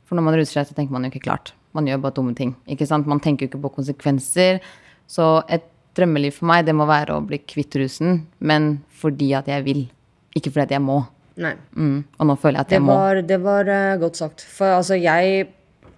For 0.09 0.17
når 0.17 0.25
man 0.25 0.37
ruser 0.39 0.55
seg, 0.55 0.71
så 0.71 0.77
tenker 0.77 0.95
man 0.95 1.05
jo 1.05 1.11
ikke 1.11 1.27
klart. 1.27 1.51
Man 1.77 1.85
gjør 1.85 2.01
bare 2.01 2.17
dumme 2.17 2.33
ting. 2.33 2.55
ikke 2.65 2.87
sant? 2.89 3.05
Man 3.05 3.21
tenker 3.21 3.45
jo 3.45 3.51
ikke 3.51 3.61
på 3.67 3.75
konsekvenser. 3.75 4.57
Så 5.05 5.27
et 5.53 5.69
drømmeliv 5.93 6.39
for 6.39 6.49
meg, 6.49 6.65
det 6.65 6.73
må 6.73 6.89
være 6.89 7.19
å 7.19 7.25
bli 7.29 7.43
kvitt 7.45 7.77
rusen, 7.77 8.23
men 8.41 8.79
fordi 8.97 9.29
at 9.37 9.53
jeg 9.53 9.67
vil. 9.69 9.85
Ikke 10.33 10.49
fordi 10.49 10.65
at 10.65 10.75
jeg 10.79 10.85
må. 10.87 11.03
Nei. 11.37 11.53
Mm. 11.77 11.99
Og 12.17 12.29
nå 12.29 12.35
føler 12.41 12.57
jeg 12.57 12.65
at 12.65 12.71
Det 12.71 12.79
jeg 12.79 12.85
må. 12.87 12.95
var, 12.97 13.21
det 13.29 13.39
var 13.43 13.69
uh, 13.69 13.97
godt 14.01 14.19
sagt. 14.19 14.45
For 14.57 14.79
altså, 14.79 14.97
jeg 14.99 15.47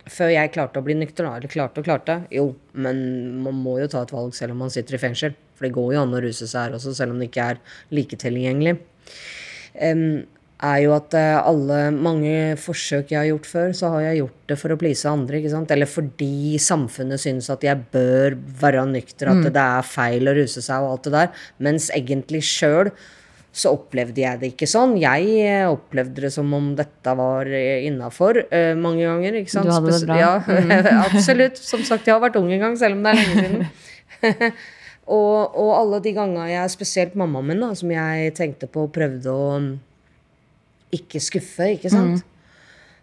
Før 0.10 0.32
jeg 0.34 0.50
klarte 0.56 0.82
å 0.82 0.86
bli 0.86 0.96
nykter, 0.98 1.28
da, 1.28 1.38
eller 1.38 1.52
klarte 1.52 1.84
og 1.84 1.86
klarte 1.86 2.16
Jo, 2.34 2.48
men 2.74 2.98
man 3.44 3.60
må 3.62 3.76
jo 3.78 3.90
ta 3.92 4.02
et 4.02 4.14
valg 4.16 4.34
selv 4.34 4.56
om 4.56 4.64
man 4.66 4.74
sitter 4.74 4.98
i 4.98 5.02
fengsel. 5.02 5.38
For 5.54 5.68
det 5.68 5.76
går 5.76 5.94
jo 5.94 6.02
an 6.02 6.16
å 6.18 6.22
ruse 6.24 6.48
seg 6.50 6.66
her 6.66 6.76
også, 6.80 6.96
selv 6.98 7.14
om 7.14 7.22
det 7.22 7.30
ikke 7.30 7.46
er 7.54 7.62
like 7.94 8.18
tilgjengelig. 8.20 8.80
Um, 9.78 10.26
er 10.60 10.80
jo 10.84 10.94
at 10.96 11.16
eh, 11.16 11.38
alle 11.38 11.78
mange 11.96 12.32
forsøk 12.60 13.14
jeg 13.14 13.20
har 13.20 13.28
gjort 13.30 13.48
før, 13.48 13.70
så 13.76 13.92
har 13.94 14.02
jeg 14.10 14.20
gjort 14.20 14.52
det 14.52 14.58
for 14.60 14.74
å 14.74 14.78
please 14.80 15.08
andre. 15.08 15.40
ikke 15.40 15.54
sant? 15.54 15.72
Eller 15.72 15.88
fordi 15.88 16.58
samfunnet 16.60 17.22
syns 17.24 17.48
at 17.54 17.64
jeg 17.64 17.86
bør 17.94 18.36
være 18.60 18.84
nykter, 18.90 19.32
at 19.32 19.48
det 19.48 19.64
er 19.64 19.88
feil 19.88 20.28
å 20.28 20.36
ruse 20.36 20.64
seg 20.66 20.84
og 20.84 20.98
alt 20.98 21.08
det 21.08 21.16
der. 21.16 21.46
Mens 21.64 21.88
egentlig 21.96 22.44
sjøl 22.48 22.92
så 23.50 23.72
opplevde 23.74 24.22
jeg 24.22 24.40
det 24.42 24.52
ikke 24.54 24.68
sånn. 24.70 24.94
Jeg 25.02 25.30
eh, 25.42 25.66
opplevde 25.68 26.28
det 26.28 26.32
som 26.34 26.52
om 26.54 26.72
dette 26.78 27.14
var 27.18 27.50
innafor 27.50 28.44
uh, 28.46 28.76
mange 28.78 29.08
ganger. 29.08 29.40
ikke 29.42 29.54
sant? 29.56 29.66
Du 29.68 29.74
hadde 29.74 29.96
det 29.96 30.06
bra. 30.06 30.20
Ja, 30.22 30.34
absolutt. 31.08 31.58
Som 31.58 31.84
sagt, 31.88 32.08
jeg 32.08 32.14
har 32.14 32.22
vært 32.24 32.38
ung 32.40 32.52
en 32.54 32.62
gang, 32.62 32.78
selv 32.80 33.00
om 33.00 33.08
det 33.08 33.16
er 33.16 33.22
lenge 33.24 33.40
siden. 33.42 34.44
og, 35.18 35.58
og 35.58 35.72
alle 35.80 36.02
de 36.06 36.14
gangene 36.16 36.50
jeg, 36.52 36.76
spesielt 36.76 37.18
mammaen 37.20 37.50
min, 37.50 37.66
da, 37.66 37.72
som 37.82 37.94
jeg 37.94 38.36
tenkte 38.38 38.70
på 38.70 38.86
og 38.86 38.94
prøvde 38.96 39.34
å 39.34 39.50
mm, 39.66 39.72
ikke 41.00 41.22
skuffe, 41.24 41.74
ikke 41.80 41.94
sant. 41.94 42.22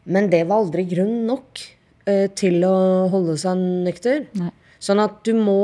Men 0.07 0.31
det 0.31 0.45
var 0.47 0.63
aldri 0.63 0.87
grunn 0.87 1.25
nok 1.27 1.67
uh, 2.07 2.27
til 2.39 2.63
å 2.71 2.77
holde 3.11 3.35
seg 3.43 3.67
nykter. 3.89 4.29
Nei. 4.39 4.55
Sånn 4.79 5.03
at 5.03 5.19
du 5.27 5.35
må, 5.35 5.61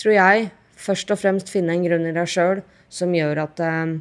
tror 0.00 0.12
jeg, 0.12 0.50
først 0.80 1.12
og 1.14 1.20
fremst 1.20 1.52
finne 1.52 1.76
en 1.76 1.84
grunn 1.86 2.08
i 2.08 2.14
deg 2.16 2.28
sjøl 2.30 2.62
som 2.90 3.12
gjør 3.14 3.44
at 3.44 3.60
eh, 3.66 3.98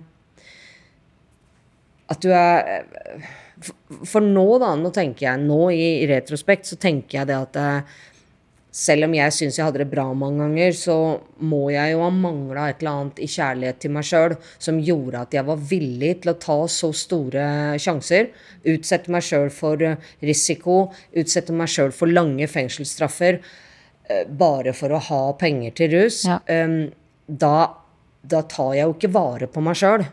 At 2.10 2.24
du 2.26 2.32
er 2.34 2.70
eh, 2.80 3.26
for- 4.08 4.26
nå, 4.26 4.46
da, 4.62 4.72
nå 4.80 4.90
tenker 4.96 5.28
jeg 5.28 5.44
Nå 5.44 5.68
i, 5.76 6.08
retrospekt 6.10 6.70
så 6.72 6.80
tenker 6.82 7.20
jeg 7.20 7.30
det 7.30 7.38
at 7.38 7.60
eh, 7.60 7.98
selv 8.80 9.08
om 9.08 9.14
jeg 9.18 9.34
syns 9.34 9.58
jeg 9.58 9.66
hadde 9.66 9.80
det 9.82 9.90
bra 9.90 10.04
mange 10.14 10.44
ganger, 10.44 10.76
så 10.78 10.96
må 11.42 11.72
jeg 11.74 11.96
jo 11.96 12.04
ha 12.04 12.10
mangla 12.14 12.68
et 12.70 12.84
eller 12.84 13.00
annet 13.00 13.22
i 13.26 13.28
kjærlighet 13.28 13.80
til 13.82 13.94
meg 13.96 14.06
sjøl 14.06 14.36
som 14.62 14.78
gjorde 14.86 15.24
at 15.26 15.34
jeg 15.34 15.48
var 15.48 15.64
villig 15.72 16.12
til 16.22 16.32
å 16.32 16.38
ta 16.38 16.58
så 16.70 16.92
store 16.94 17.48
sjanser. 17.82 18.30
Utsette 18.70 19.10
meg 19.10 19.26
sjøl 19.26 19.50
for 19.54 19.82
risiko, 20.22 20.76
utsette 21.18 21.58
meg 21.58 21.74
sjøl 21.74 21.90
for 21.98 22.14
lange 22.14 22.46
fengselsstraffer 22.48 23.42
bare 24.26 24.74
for 24.78 24.94
å 24.94 25.02
ha 25.10 25.24
penger 25.40 25.76
til 25.78 25.94
rus. 25.96 26.24
Ja. 26.28 26.40
Um, 26.50 26.90
da, 27.30 27.70
da 28.22 28.42
tar 28.50 28.74
jeg 28.78 28.88
jo 28.88 28.96
ikke 28.98 29.14
vare 29.14 29.50
på 29.52 29.62
meg 29.64 29.78
sjøl. 29.78 30.06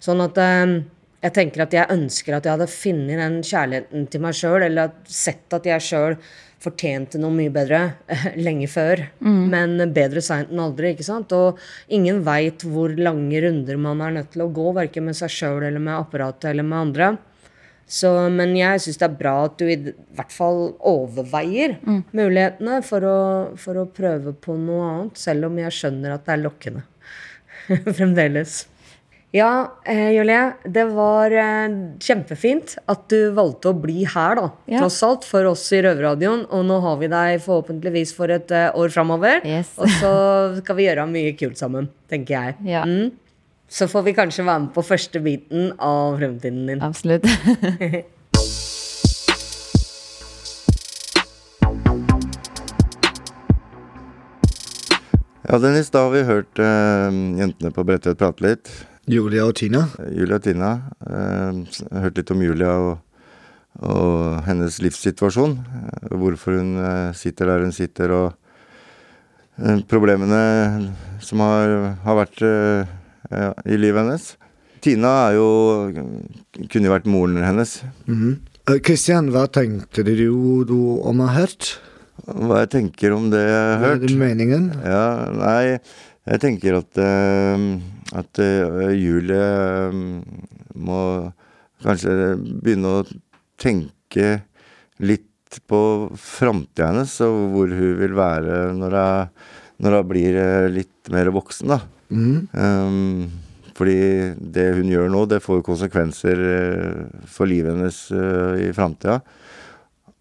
Sånn 0.00 0.20
at 0.24 0.38
um, 0.40 0.76
jeg 1.20 1.36
tenker 1.36 1.64
at 1.64 1.74
jeg 1.76 1.92
ønsker 1.92 2.36
at 2.36 2.46
jeg 2.46 2.56
hadde 2.56 2.70
funnet 2.72 3.20
den 3.20 3.40
kjærligheten 3.44 4.06
til 4.12 4.22
meg 4.24 4.36
sjøl, 4.36 4.62
eller 4.68 4.94
sett 5.08 5.56
at 5.56 5.68
jeg 5.68 5.84
sjøl 5.84 6.16
fortjente 6.60 7.16
noe 7.20 7.32
mye 7.32 7.52
bedre 7.52 7.80
lenge 8.46 8.68
før. 8.68 9.06
Men 9.52 9.80
bedre 9.96 10.20
seint 10.24 10.52
enn 10.52 10.60
aldri, 10.60 10.94
ikke 10.94 11.06
sant? 11.06 11.32
Og 11.32 11.60
ingen 11.92 12.20
veit 12.26 12.64
hvor 12.68 12.92
lange 12.96 13.40
runder 13.44 13.80
man 13.80 14.04
er 14.04 14.18
nødt 14.18 14.32
til 14.34 14.44
å 14.44 14.52
gå, 14.52 14.70
verken 14.76 15.08
med 15.08 15.16
seg 15.16 15.32
sjøl 15.32 15.62
eller 15.64 15.80
med 15.80 15.96
apparatet 15.96 16.50
eller 16.52 16.68
med 16.68 16.82
andre. 16.84 17.10
Så, 17.90 18.10
men 18.30 18.54
jeg 18.54 18.82
syns 18.84 19.00
det 19.00 19.06
er 19.08 19.18
bra 19.18 19.34
at 19.48 19.56
du 19.58 19.66
i 19.66 19.78
hvert 20.14 20.30
fall 20.30 20.60
overveier 20.86 21.74
mulighetene 22.14 22.76
for 22.86 23.02
å, 23.02 23.20
for 23.58 23.80
å 23.82 23.88
prøve 23.90 24.34
på 24.38 24.54
noe 24.54 24.90
annet, 24.92 25.18
selv 25.18 25.48
om 25.48 25.58
jeg 25.58 25.74
skjønner 25.74 26.14
at 26.14 26.28
det 26.28 26.36
er 26.36 26.44
lokkende. 26.44 26.84
Fremdeles. 27.98 28.60
Ja, 29.30 29.78
eh, 29.84 30.10
Julie. 30.10 30.52
Det 30.64 30.84
var 30.90 31.30
eh, 31.30 31.74
kjempefint 32.02 32.74
at 32.90 33.04
du 33.12 33.30
valgte 33.36 33.70
å 33.70 33.78
bli 33.78 34.02
her, 34.02 34.38
da. 34.38 34.46
Ja. 34.66 34.80
Tross 34.82 34.98
alt, 35.06 35.26
for 35.26 35.46
oss 35.52 35.68
i 35.74 35.82
Røverradioen. 35.84 36.46
Og 36.50 36.64
nå 36.66 36.80
har 36.82 36.98
vi 36.98 37.10
deg 37.12 37.42
forhåpentligvis 37.44 38.14
for 38.16 38.32
et 38.34 38.50
eh, 38.54 38.70
år 38.74 38.90
framover. 38.90 39.42
Yes. 39.46 39.70
Og 39.78 39.90
så 40.00 40.12
skal 40.58 40.78
vi 40.78 40.88
gjøre 40.88 41.06
mye 41.10 41.34
kult 41.38 41.62
sammen, 41.62 41.90
tenker 42.10 42.38
jeg. 42.38 42.58
Ja. 42.72 42.82
Mm. 42.86 43.12
Så 43.70 43.86
får 43.88 44.02
vi 44.02 44.12
kanskje 44.16 44.44
være 44.44 44.60
med 44.64 44.72
på 44.74 44.82
første 44.82 45.20
biten 45.22 45.70
av 45.78 46.16
fremtiden 46.18 46.66
din. 46.66 46.82
Absolutt. 46.82 47.26
Ja, 55.50 55.58
Dennis, 55.58 55.88
da 55.90 56.04
har 56.04 56.12
vi 56.14 56.20
hørt 56.22 56.60
uh, 56.62 57.10
jentene 57.40 57.72
på 57.74 57.82
Bredtvet 57.82 58.18
prate 58.20 58.44
litt. 58.44 58.68
Julia 59.10 59.48
og 59.48 59.56
Tina. 59.58 59.80
Julia 60.14 60.36
og 60.38 60.44
Tina. 60.44 60.68
Uh, 61.02 61.64
hørt 62.04 62.20
litt 62.20 62.30
om 62.30 62.44
Julia 62.44 62.76
og, 62.78 63.24
og 63.82 64.44
hennes 64.46 64.78
livssituasjon. 64.84 65.56
eh, 65.58 66.14
Hvorfor 66.22 66.54
hun 66.60 66.76
uh, 66.78 67.10
sitter 67.18 67.50
der 67.50 67.66
hun 67.66 67.74
sitter, 67.74 68.14
og 68.14 68.28
eh, 69.58 69.82
problemene 69.90 70.40
som 71.24 71.42
har, 71.42 71.74
har 72.04 72.20
vært 72.20 72.46
eh, 72.46 72.94
ja, 73.30 73.52
i 73.64 73.78
livet 73.78 74.04
hennes. 74.04 74.32
Tina 74.80 75.12
er 75.28 75.36
jo 75.36 75.48
kunne 76.72 76.88
jo 76.88 76.94
vært 76.94 77.08
moren 77.10 77.40
hennes. 77.44 77.80
Kristian, 78.84 79.26
mm 79.26 79.30
-hmm. 79.30 79.36
hva 79.36 79.46
tenkte 79.46 80.02
du, 80.02 80.64
du 80.64 80.76
om 81.02 81.20
å 81.20 81.26
ha 81.26 81.40
hørt? 81.40 81.78
Hva 82.26 82.60
jeg 82.64 82.70
tenker 82.70 83.12
om 83.12 83.30
det 83.30 83.40
jeg 83.40 83.52
har 83.52 83.78
Hva 83.78 83.86
er 83.86 83.96
hørt? 83.96 84.08
det 84.08 84.18
meningen? 84.18 84.72
Ja, 84.84 85.30
nei, 85.32 85.78
jeg 86.28 86.40
tenker 86.40 86.78
at, 86.78 86.98
uh, 86.98 87.58
at 88.12 88.38
uh, 88.38 88.90
Julie 88.92 89.40
eh, 89.40 89.92
må 90.74 91.00
kanskje 91.82 92.36
begynne 92.60 93.00
å 93.00 93.04
tenke 93.60 94.42
litt 95.00 95.60
på 95.70 96.10
framtida 96.20 96.90
hennes, 96.90 97.14
og 97.24 97.38
hvor 97.54 97.72
hun 97.74 97.96
vil 97.98 98.14
være 98.14 98.60
når 98.76 98.96
hun, 98.98 99.32
når 99.80 99.96
hun 99.98 100.10
blir 100.12 100.38
eh, 100.38 100.68
litt 100.70 101.10
mer 101.10 101.32
voksen, 101.34 101.72
da. 101.72 101.80
Um, 102.10 103.30
fordi 103.80 104.00
det 104.52 104.66
hun 104.76 104.90
gjør 104.92 105.08
nå, 105.12 105.24
det 105.30 105.40
får 105.44 105.62
konsekvenser 105.64 106.42
eh, 106.44 107.04
for 107.30 107.48
livet 107.48 107.72
hennes 107.72 108.00
uh, 108.12 108.58
i 108.60 108.68
framtida. 108.76 109.20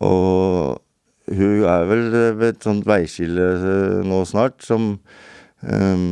Og 0.05 0.79
hun 1.29 1.65
er 1.67 1.87
vel 1.89 2.05
ved 2.39 2.45
et 2.53 2.65
sånt 2.65 2.87
veiskille 2.87 3.47
eh, 3.59 3.97
nå 4.07 4.21
snart 4.25 4.63
som 4.65 4.93
um, 4.95 6.05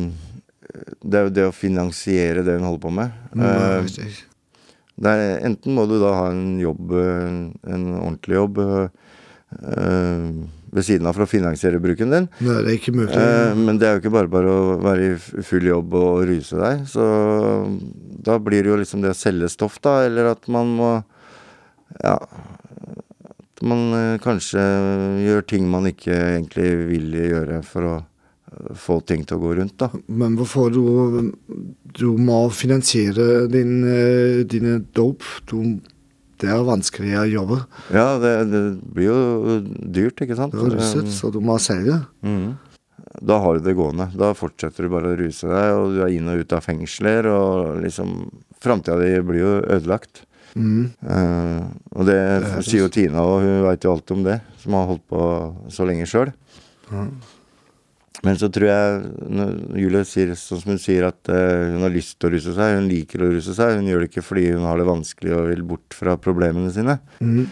Det 1.00 1.16
er 1.16 1.24
jo 1.24 1.32
det 1.34 1.46
å 1.48 1.54
finansiere 1.56 2.44
det 2.44 2.58
hun 2.58 2.68
holder 2.68 2.84
på 2.84 2.92
med. 2.98 3.16
Mm, 3.32 3.46
uh, 3.48 5.08
er, 5.08 5.24
enten 5.48 5.74
må 5.74 5.86
du 5.88 5.96
da 6.02 6.12
ha 6.18 6.28
en 6.34 6.58
jobb, 6.60 6.92
en, 7.00 7.40
en 7.64 7.88
ordentlig 7.94 8.36
jobb, 8.36 8.58
øh, 8.60 10.30
ved 10.72 10.84
siden 10.86 11.08
av 11.08 11.16
for 11.16 11.24
å 11.24 11.30
finansiere 11.30 11.80
bruken 11.82 12.12
din. 12.12 12.28
Nei, 12.44 12.58
det 12.64 12.72
er 12.72 12.76
ikke 12.78 12.94
mulig. 12.96 13.14
Eh, 13.16 13.54
men 13.56 13.78
det 13.80 13.88
er 13.88 13.96
jo 13.96 14.02
ikke 14.02 14.14
bare 14.14 14.32
bare 14.32 14.52
å 14.52 14.76
være 14.84 15.08
i 15.08 15.42
full 15.46 15.68
jobb 15.68 15.96
og 15.98 16.26
ruse 16.28 16.58
deg. 16.60 16.84
Så 16.90 17.06
da 18.28 18.38
blir 18.42 18.64
det 18.64 18.72
jo 18.72 18.80
liksom 18.80 19.04
det 19.04 19.14
å 19.14 19.18
selge 19.18 19.50
stoff, 19.52 19.80
da, 19.84 20.00
eller 20.08 20.34
at 20.34 20.48
man 20.52 20.74
må 20.78 20.92
Ja. 22.04 22.18
At 23.58 23.64
man 23.66 23.80
eh, 23.96 24.18
kanskje 24.22 24.62
gjør 25.24 25.46
ting 25.50 25.64
man 25.70 25.88
ikke 25.88 26.14
egentlig 26.14 26.68
vil 26.92 27.16
gjøre 27.16 27.56
for 27.66 27.86
å 27.88 27.94
eh, 27.98 28.68
få 28.78 29.00
ting 29.08 29.24
til 29.26 29.34
å 29.38 29.42
gå 29.42 29.54
rundt, 29.58 29.74
da. 29.80 29.88
Men 30.06 30.36
hvorfor 30.38 30.70
du, 30.70 31.32
du 31.98 32.06
må 32.22 32.44
finansiere 32.54 33.48
din, 33.50 33.80
eh, 33.82 34.44
dine 34.46 34.76
dope? 34.94 35.26
Du, 35.50 35.80
det 36.38 36.48
er 36.54 36.62
vanskelige 36.66 37.24
jobber. 37.32 37.64
Ja, 37.94 38.06
det, 38.22 38.32
det 38.52 38.62
blir 38.94 39.08
jo 39.10 39.58
dyrt, 39.98 40.22
ikke 40.24 40.36
sant? 40.38 40.54
Du 40.54 40.64
er 40.66 40.76
ruset, 40.78 41.10
så 41.14 41.30
du 41.34 41.40
må 41.44 41.58
selge. 41.62 42.00
Mm. 42.22 42.56
Da 43.24 43.38
har 43.42 43.58
du 43.58 43.64
det 43.66 43.74
gående. 43.78 44.08
Da 44.18 44.32
fortsetter 44.38 44.86
du 44.86 44.92
bare 44.92 45.12
å 45.14 45.18
ruse 45.18 45.48
deg, 45.50 45.74
og 45.74 45.96
du 45.96 46.02
er 46.04 46.14
inn 46.14 46.28
og 46.30 46.42
ut 46.44 46.54
av 46.54 46.64
fengsler, 46.66 47.26
og 47.32 47.82
liksom 47.84 48.20
Framtida 48.58 48.96
di 48.98 49.12
blir 49.22 49.38
jo 49.44 49.50
ødelagt. 49.70 50.24
Mm. 50.58 50.88
Uh, 51.06 51.68
og 51.94 52.08
det 52.08 52.16
det- 52.42 52.64
sier 52.66 52.82
jo 52.82 52.88
Tina, 52.90 53.22
og 53.22 53.44
hun 53.44 53.62
veit 53.68 53.84
jo 53.86 53.92
alt 53.94 54.10
om 54.10 54.24
det, 54.26 54.40
som 54.58 54.74
har 54.74 54.88
holdt 54.90 55.04
på 55.10 55.20
så 55.70 55.86
lenge 55.86 56.08
sjøl. 56.10 56.32
Men 58.26 58.38
så 58.40 58.48
tror 58.50 58.66
jeg, 58.66 59.02
når 59.30 59.52
Julie 59.78 60.02
sier 60.08 60.32
sånn 60.34 60.58
som 60.62 60.72
hun 60.72 60.80
sier, 60.82 61.06
at 61.06 61.30
uh, 61.30 61.74
hun 61.74 61.84
har 61.86 61.94
lyst 61.94 62.16
til 62.18 62.28
å 62.28 62.32
ruse 62.34 62.54
seg, 62.56 62.74
hun 62.80 62.88
liker 62.90 63.22
å 63.22 63.30
ruse 63.30 63.54
seg, 63.54 63.76
hun 63.78 63.86
gjør 63.90 64.02
det 64.02 64.10
ikke 64.10 64.24
fordi 64.26 64.48
hun 64.56 64.66
har 64.66 64.80
det 64.80 64.88
vanskelig 64.88 65.36
og 65.36 65.50
vil 65.52 65.62
bort 65.70 65.94
fra 65.94 66.16
problemene 66.18 66.72
sine. 66.74 66.98
Mm. 67.22 67.44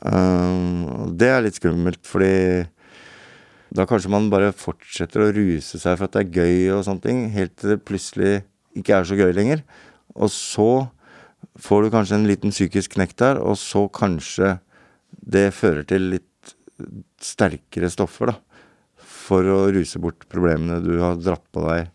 Um, 0.00 1.12
det 1.20 1.28
er 1.28 1.44
litt 1.44 1.60
skummelt, 1.60 2.00
fordi 2.08 2.32
da 3.74 3.86
kanskje 3.90 4.12
man 4.14 4.30
bare 4.32 4.54
fortsetter 4.56 5.26
å 5.26 5.32
ruse 5.34 5.80
seg 5.82 5.96
for 5.98 6.06
at 6.06 6.16
det 6.16 6.24
er 6.24 6.44
gøy 6.44 6.74
og 6.76 6.84
sånne 6.86 7.04
ting, 7.04 7.22
helt 7.34 7.56
til 7.58 7.74
det 7.74 7.80
plutselig 7.84 8.34
ikke 8.78 8.96
er 8.96 9.08
så 9.08 9.18
gøy 9.18 9.32
lenger. 9.34 9.64
Og 10.14 10.30
så 10.32 10.70
får 11.60 11.84
du 11.84 11.92
kanskje 11.92 12.18
en 12.20 12.28
liten 12.28 12.54
psykisk 12.54 12.96
knekk 12.96 13.16
der, 13.20 13.42
og 13.42 13.58
så 13.60 13.86
kanskje 13.92 14.56
det 15.10 15.48
fører 15.56 15.84
til 15.88 16.08
litt 16.16 16.54
sterkere 17.22 17.90
stoffer, 17.92 18.32
da. 18.32 18.38
For 19.24 19.46
å 19.48 19.60
ruse 19.72 20.00
bort 20.02 20.26
problemene 20.28 20.82
du 20.84 20.98
har 21.00 21.16
dratt 21.20 21.44
på 21.54 21.64
deg 21.64 21.90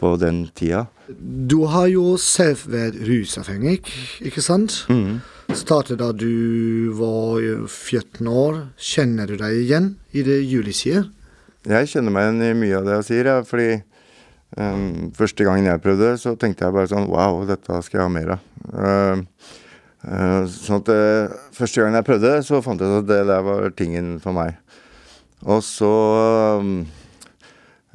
på 0.00 0.16
den 0.20 0.44
tida. 0.56 0.86
Du 1.08 1.64
har 1.70 1.86
jo 1.88 2.16
selv 2.20 2.66
vært 2.72 2.98
rusavhengig, 3.06 3.78
ikke 4.24 4.42
sant? 4.44 4.82
Mm. 4.92 5.22
Startet 5.54 6.00
da 6.00 6.10
du 6.16 6.90
var 6.98 7.40
eh, 7.40 7.66
14 7.68 8.28
år. 8.28 8.60
Kjenner 8.80 9.30
du 9.30 9.36
deg 9.40 9.60
igjen 9.62 9.90
i 10.16 10.24
det 10.26 10.40
Julie 10.42 10.76
sier? 10.76 11.10
Jeg 11.68 11.90
kjenner 11.92 12.12
meg 12.12 12.28
igjen 12.28 12.44
i 12.44 12.54
mye 12.60 12.78
av 12.80 12.88
det 12.88 12.96
jeg 12.98 13.08
sier, 13.08 13.28
ja, 13.30 13.36
fordi 13.48 13.68
um, 14.58 15.12
første 15.16 15.46
gangen 15.46 15.68
jeg 15.70 15.82
prøvde, 15.84 16.10
så 16.20 16.34
tenkte 16.40 16.66
jeg 16.66 16.76
bare 16.76 16.90
sånn 16.90 17.08
Wow, 17.12 17.44
dette 17.48 17.78
skal 17.86 18.00
jeg 18.00 18.04
ha 18.04 18.12
mer 18.12 18.34
av. 18.34 18.42
Uh, 18.68 19.54
uh, 20.04 20.42
sånn 20.50 20.82
at 20.82 20.92
uh, 20.92 21.38
Første 21.56 21.80
gangen 21.80 21.96
jeg 22.00 22.08
prøvde, 22.10 22.34
så 22.44 22.60
fant 22.64 22.80
jeg 22.80 22.92
ut 22.92 23.04
at 23.04 23.08
det 23.12 23.22
der 23.30 23.46
var 23.46 23.72
tingen 23.78 24.18
for 24.20 24.36
meg. 24.36 24.58
Og 25.44 25.60
så 25.64 25.90
ehm, 26.58 26.76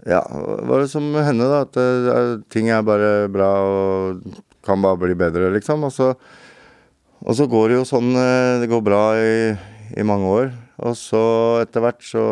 Ja, 0.08 0.22
var 0.30 0.80
det 0.80 0.92
som 0.94 1.10
henne, 1.18 1.50
da. 1.50 1.64
At 1.66 1.76
det, 1.76 2.46
ting 2.54 2.70
er 2.72 2.86
bare 2.86 3.28
bra 3.32 3.50
og 3.66 4.22
kan 4.66 4.82
bare 4.84 5.00
bli 5.02 5.18
bedre, 5.18 5.50
liksom. 5.56 5.84
Og 5.88 5.92
så, 5.94 6.14
og 7.20 7.36
så 7.36 7.50
går 7.50 7.70
det 7.70 7.80
jo 7.80 7.90
sånn 7.90 8.14
eh, 8.16 8.60
Det 8.62 8.70
går 8.72 8.86
bra 8.86 9.04
i, 9.20 9.34
i 10.00 10.06
mange 10.08 10.30
år. 10.30 10.52
Og 10.88 10.96
så 10.96 11.22
etter 11.64 11.84
hvert 11.84 12.06
så 12.06 12.26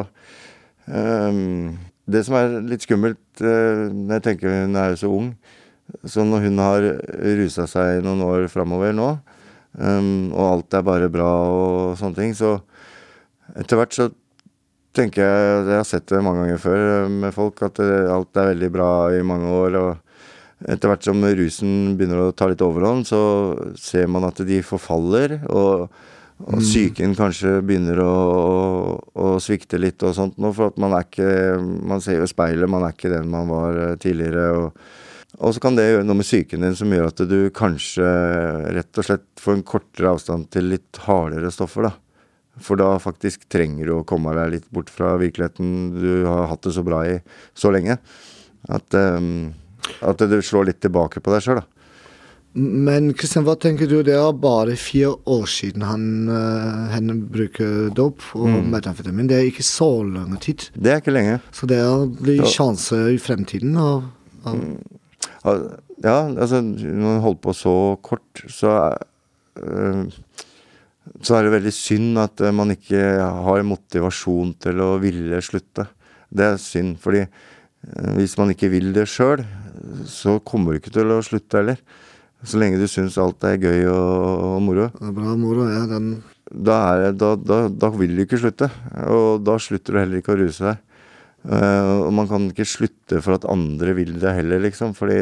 um, 0.88 1.76
det 2.08 2.22
som 2.24 2.38
er 2.40 2.62
litt 2.64 2.86
skummelt 2.86 3.42
uh, 3.44 3.90
når 3.92 4.20
jeg 4.20 4.26
tenker 4.30 4.54
hun 4.64 4.78
er 4.80 4.94
jo 4.94 5.00
så 5.02 5.10
ung 5.12 5.34
Så 6.08 6.24
når 6.24 6.46
hun 6.46 6.62
har 6.64 6.88
rusa 7.42 7.66
seg 7.68 8.00
noen 8.06 8.24
år 8.24 8.48
framover 8.52 8.96
nå, 8.96 9.10
um, 9.76 10.32
og 10.32 10.46
alt 10.46 10.78
er 10.80 10.88
bare 10.88 11.12
bra 11.12 11.28
og 11.52 12.00
sånne 12.00 12.20
ting, 12.22 12.34
så 12.36 12.58
etter 13.56 13.80
hvert 13.80 13.96
så 13.96 14.08
tenker 14.98 15.24
jeg 15.24 15.64
Jeg 15.70 15.78
har 15.78 15.88
sett 15.88 16.10
det 16.10 16.24
mange 16.26 16.44
ganger 16.44 16.62
før 16.62 16.84
eh, 16.90 17.16
med 17.24 17.36
folk, 17.36 17.64
at 17.66 17.80
det, 17.80 18.04
alt 18.12 18.42
er 18.42 18.52
veldig 18.54 18.74
bra 18.74 18.92
i 19.16 19.24
mange 19.26 19.54
år. 19.54 19.80
og 19.84 20.68
etter 20.68 20.90
hvert 20.90 21.06
som 21.06 21.22
rusen 21.22 21.98
begynner 21.98 22.24
å 22.24 22.34
ta 22.34 22.48
litt 22.50 22.64
overhånd, 22.66 23.06
så 23.06 23.22
ser 23.78 24.08
man 24.10 24.26
at 24.26 24.42
de 24.42 24.62
forfaller. 24.66 25.40
og 25.54 25.90
og 26.38 26.60
psyken 26.62 27.16
kanskje 27.18 27.56
begynner 27.66 27.98
å, 28.04 28.14
å, 28.14 29.06
å 29.18 29.30
svikte 29.42 29.80
litt 29.82 30.04
og 30.06 30.14
sånt 30.14 30.36
nå, 30.38 30.52
for 30.54 30.70
at 30.70 30.78
man 30.78 30.94
er 30.94 31.08
ikke 31.08 31.30
Man 31.90 32.04
ser 32.04 32.20
jo 32.22 32.30
speilet, 32.30 32.70
man 32.70 32.86
er 32.86 32.94
ikke 32.94 33.10
den 33.10 33.32
man 33.34 33.50
var 33.50 33.80
eh, 33.82 33.96
tidligere. 33.98 34.52
Og, 34.54 34.84
og 35.42 35.56
så 35.56 35.64
kan 35.64 35.78
det 35.78 35.88
gjøre 35.88 36.06
noe 36.06 36.20
med 36.20 36.28
psyken 36.28 36.66
din 36.66 36.78
som 36.78 36.94
gjør 36.94 37.10
at 37.10 37.24
du 37.30 37.40
kanskje 37.56 38.06
rett 38.78 39.02
og 39.02 39.08
slett 39.08 39.26
får 39.42 39.58
en 39.58 39.66
kortere 39.74 40.14
avstand 40.14 40.52
til 40.54 40.70
litt 40.76 41.02
hardere 41.08 41.50
stoffer, 41.54 41.90
da. 41.90 41.96
For 42.64 42.80
da 42.80 42.96
faktisk 43.02 43.48
trenger 43.54 43.86
du 43.86 43.94
å 44.00 44.06
komme 44.08 44.34
deg 44.38 44.52
litt 44.58 44.68
bort 44.74 44.90
fra 44.94 45.16
virkeligheten 45.22 45.92
du 45.98 46.26
har 46.26 46.48
hatt 46.52 46.66
det 46.66 46.74
så 46.76 46.84
bra 46.86 47.04
i 47.06 47.18
så 47.58 47.72
lenge. 47.74 48.00
At, 48.68 48.94
um, 48.98 49.54
at 50.02 50.18
du 50.18 50.38
slår 50.42 50.72
litt 50.72 50.82
tilbake 50.84 51.22
på 51.24 51.34
deg 51.36 51.46
sjøl, 51.46 51.62
da. 51.62 51.68
Men 52.58 53.12
Kristian, 53.14 53.44
hva 53.46 53.54
tenker 53.60 53.86
du? 53.86 54.00
Det 54.02 54.16
er 54.18 54.34
bare 54.42 54.74
fire 54.82 55.12
år 55.30 55.44
siden 55.52 55.84
han, 55.86 56.06
eh, 56.34 56.88
henne 56.96 57.14
bruker 57.30 57.92
dop 57.94 58.24
og 58.34 58.50
metamfetamin. 58.72 59.28
Det 59.30 59.36
er 59.38 59.50
ikke 59.52 59.66
så 59.68 59.90
lang 60.02 60.34
tid. 60.42 60.66
Det 60.74 60.90
er 60.90 61.02
ikke 61.04 61.14
lenge. 61.14 61.36
Så 61.54 61.68
det 61.70 61.78
blir 62.18 62.42
Ja. 62.42 62.50
sjanse 62.50 62.98
i 63.14 63.20
fremtiden. 63.22 63.78
Og, 63.78 64.10
og, 65.44 65.78
Ja, 66.04 66.30
altså 66.30 66.62
når 66.62 67.02
man 67.02 67.22
holder 67.22 67.42
på 67.42 67.54
så 67.58 67.98
kort, 68.06 68.22
så 68.48 68.70
er, 68.70 68.98
øh, 69.58 70.06
så 71.22 71.38
er 71.38 71.46
det 71.46 71.54
veldig 71.56 71.74
synd 71.76 72.20
at 72.22 72.42
øh, 72.44 72.54
man 72.56 72.74
ikke 72.74 73.02
har 73.48 73.68
motivasjon 73.68 74.56
til 74.64 74.82
å 74.84 74.96
ville 75.02 75.42
slutte. 75.46 75.88
Det 76.30 76.46
er 76.46 76.60
synd, 76.62 76.98
fordi 77.04 77.24
øh, 77.26 78.12
hvis 78.18 78.38
man 78.40 78.54
ikke 78.54 78.72
vil 78.74 78.92
det 78.96 79.08
sjøl, 79.12 79.46
så 80.10 80.40
kommer 80.46 80.74
du 80.74 80.82
ikke 80.82 80.94
til 80.96 81.14
å 81.14 81.22
slutte 81.26 81.62
heller. 81.62 81.82
Så 82.46 82.60
lenge 82.62 82.80
du 82.80 82.86
syns 82.90 83.18
alt 83.22 83.44
er 83.50 83.58
gøy 83.58 83.88
og, 83.90 84.44
og 84.46 84.58
moro. 84.66 84.90
det 84.94 85.08
er 85.10 85.16
bra 85.16 85.38
moro. 85.40 85.70
Ja, 85.72 85.86
den, 85.90 86.18
Da, 86.48 86.76
er, 86.96 87.16
da, 87.18 87.34
da, 87.36 87.66
da 87.68 87.90
vil 87.92 88.14
du 88.16 88.22
ikke 88.24 88.40
slutte. 88.40 88.70
Og 89.12 89.42
da 89.44 89.58
slutter 89.60 89.94
du 89.94 90.00
heller 90.00 90.22
ikke 90.22 90.36
å 90.36 90.40
ruse 90.40 90.64
deg. 90.64 90.84
Eh, 91.48 91.92
og 92.04 92.10
man 92.12 92.28
kan 92.28 92.50
ikke 92.52 92.66
slutte 92.68 93.22
for 93.24 93.38
at 93.38 93.46
andre 93.48 93.94
vil 93.96 94.18
det 94.20 94.34
heller, 94.36 94.60
liksom. 94.66 94.92
Fordi 94.98 95.22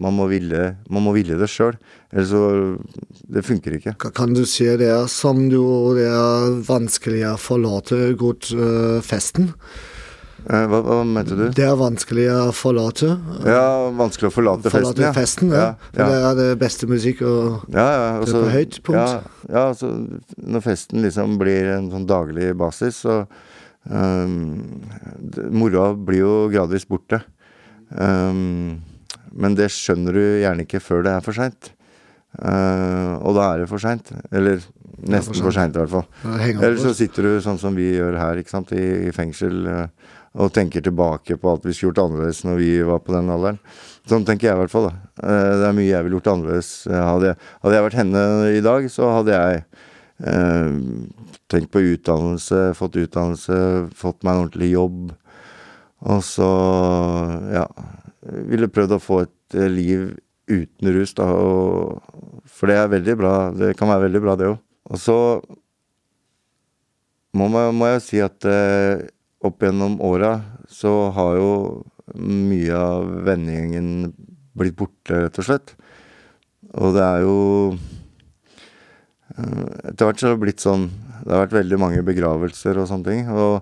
man 0.00 0.16
må 0.16 0.28
ville, 0.30 0.76
man 0.88 1.04
må 1.04 1.12
ville 1.16 1.36
det 1.36 1.50
sjøl. 1.52 1.76
Ellers 2.12 2.32
så 2.32 2.44
Det 3.26 3.44
funker 3.44 3.76
ikke. 3.76 3.96
Kan 4.14 4.32
du 4.34 4.44
si 4.48 4.64
det 4.78 4.88
er 4.88 5.06
som 5.10 5.48
du 5.50 5.60
Det 5.96 6.06
er 6.06 6.56
vanskelig 6.64 7.26
å 7.28 7.36
forlate 7.36 8.14
godt 8.16 8.52
uh, 8.56 9.02
festen? 9.04 9.52
Uh, 10.46 10.62
hva, 10.70 10.78
hva 10.86 10.98
mente 11.04 11.34
du? 11.34 11.48
Det 11.50 11.66
er 11.66 11.74
vanskelig 11.76 12.28
å 12.30 12.52
forlate. 12.54 13.10
Ja, 13.44 13.90
vanskelig 13.98 14.30
å 14.30 14.34
forlate, 14.34 14.70
Forlate 14.70 15.10
festen. 15.10 15.50
festen, 15.50 15.52
ja. 15.52 15.72
For 15.90 16.04
ja. 16.04 16.06
det 16.06 16.20
er 16.30 16.38
det 16.38 16.48
beste 16.62 16.88
musikk. 16.88 17.24
Og, 17.26 17.66
Ja, 17.74 17.88
ja, 17.90 18.06
Det 18.22 18.30
er 18.30 18.46
på 18.46 18.54
høyt 18.54 18.78
punkt. 18.86 19.02
Ja, 19.02 19.50
ja 19.50 19.66
altså, 19.74 19.90
når 20.38 20.64
festen 20.70 21.04
liksom 21.04 21.36
blir 21.42 21.74
en 21.74 21.90
sånn 21.92 22.06
daglig 22.08 22.54
basis, 22.56 23.02
så 23.02 23.24
um, 23.90 24.82
Moroa 25.52 25.92
blir 25.96 26.22
jo 26.24 26.34
gradvis 26.52 26.86
borte. 26.88 27.22
Um, 27.90 28.82
men 29.36 29.54
det 29.58 29.68
skjønner 29.74 30.16
du 30.16 30.22
gjerne 30.42 30.64
ikke 30.66 30.80
før 30.82 31.04
det 31.06 31.12
er 31.16 31.24
for 31.24 31.36
seint. 31.36 31.72
Uh, 32.36 33.16
og 33.24 33.36
da 33.38 33.50
er 33.54 33.62
det 33.62 33.70
for 33.70 33.80
seint. 33.82 34.10
Eller 34.34 34.60
nesten 35.06 35.36
for 35.44 35.54
seint, 35.54 35.76
i 35.76 35.82
hvert 35.82 35.92
fall. 35.92 36.06
Eller 36.50 36.78
så 36.80 36.92
sitter 36.96 37.28
du 37.28 37.32
sånn 37.44 37.60
som 37.60 37.76
vi 37.76 37.90
gjør 37.98 38.16
her, 38.20 38.40
ikke 38.40 38.52
sant, 38.54 38.72
i, 38.76 38.86
i 39.08 39.12
fengsel, 39.14 39.58
eh, 39.68 40.14
og 40.40 40.50
tenker 40.56 40.80
tilbake 40.84 41.36
på 41.40 41.50
alt 41.52 41.64
vi 41.68 41.74
skulle 41.76 41.92
gjort 41.92 42.00
annerledes 42.06 42.40
når 42.44 42.56
vi 42.60 42.70
var 42.84 43.02
på 43.04 43.12
den 43.14 43.28
alderen. 43.32 43.58
Sånn 44.08 44.24
tenker 44.28 44.48
jeg 44.50 44.56
i 44.56 44.60
hvert 44.62 44.72
fall, 44.72 44.88
da. 44.88 44.94
Eh, 45.20 45.52
Det 45.60 45.68
er 45.68 45.76
mye 45.76 45.90
jeg 45.90 46.06
ville 46.06 46.18
gjort 46.18 46.30
annerledes. 46.32 46.70
Eh, 46.88 46.96
Hadde 47.10 47.28
jeg, 47.30 47.38
hadde 47.64 47.76
jeg 47.76 47.86
vært 47.86 47.98
henne 48.00 48.24
i 48.56 48.64
dag, 48.64 48.88
så 48.96 49.10
hadde 49.18 49.36
jeg 49.36 49.62
tenkt 50.16 51.68
på 51.74 51.82
utdannelse, 51.92 52.70
fått 52.78 52.96
utdannelse, 52.96 53.56
fått 53.92 54.22
meg 54.24 54.32
en 54.32 54.46
ordentlig 54.46 54.70
jobb. 54.72 55.10
Og 56.06 56.22
så, 56.24 56.48
ja 57.52 57.66
Ville 58.26 58.68
prøvd 58.68 58.96
å 58.96 59.02
få 59.02 59.20
et 59.22 59.56
eh, 59.56 59.68
liv 59.70 60.08
uten 60.50 60.90
rus, 60.94 61.12
da, 61.14 61.28
og 61.30 62.02
For 62.50 62.70
det 62.70 62.78
er 62.80 62.90
veldig 62.90 63.14
bra. 63.18 63.34
Det 63.54 63.74
kan 63.78 63.90
være 63.90 64.06
veldig 64.06 64.22
bra, 64.24 64.34
det 64.38 64.48
òg. 64.50 64.58
Og 64.90 65.00
så 65.02 65.16
må, 67.36 67.48
man, 67.50 67.74
må 67.76 67.90
jeg 67.90 68.02
si 68.02 68.22
at 68.24 68.46
eh, 68.48 69.06
opp 69.44 69.62
gjennom 69.62 69.98
åra 70.02 70.38
så 70.70 71.10
har 71.14 71.36
jo 71.38 71.50
mye 72.16 72.74
av 72.74 73.10
vennegjengen 73.26 73.90
blitt 74.56 74.78
borte, 74.78 75.26
rett 75.26 75.38
og 75.42 75.48
slett. 75.48 75.74
Og 76.74 76.96
det 76.96 77.04
er 77.04 77.26
jo 77.26 77.36
eh, 77.74 78.05
Etter 79.36 80.08
hvert 80.08 80.20
så 80.20 80.30
har 80.30 80.36
det 80.36 80.44
blitt 80.46 80.62
sånn 80.64 80.86
Det 81.20 81.28
har 81.28 81.42
vært 81.42 81.58
veldig 81.58 81.78
mange 81.80 82.04
begravelser 82.06 82.78
og 82.80 82.88
sånne 82.88 83.10
ting. 83.10 83.28
Og 83.32 83.60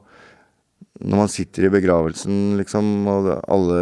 når 1.03 1.21
man 1.25 1.31
sitter 1.33 1.67
i 1.67 1.73
begravelsen, 1.75 2.55
liksom, 2.61 2.91
og 3.11 3.31
alle 3.51 3.79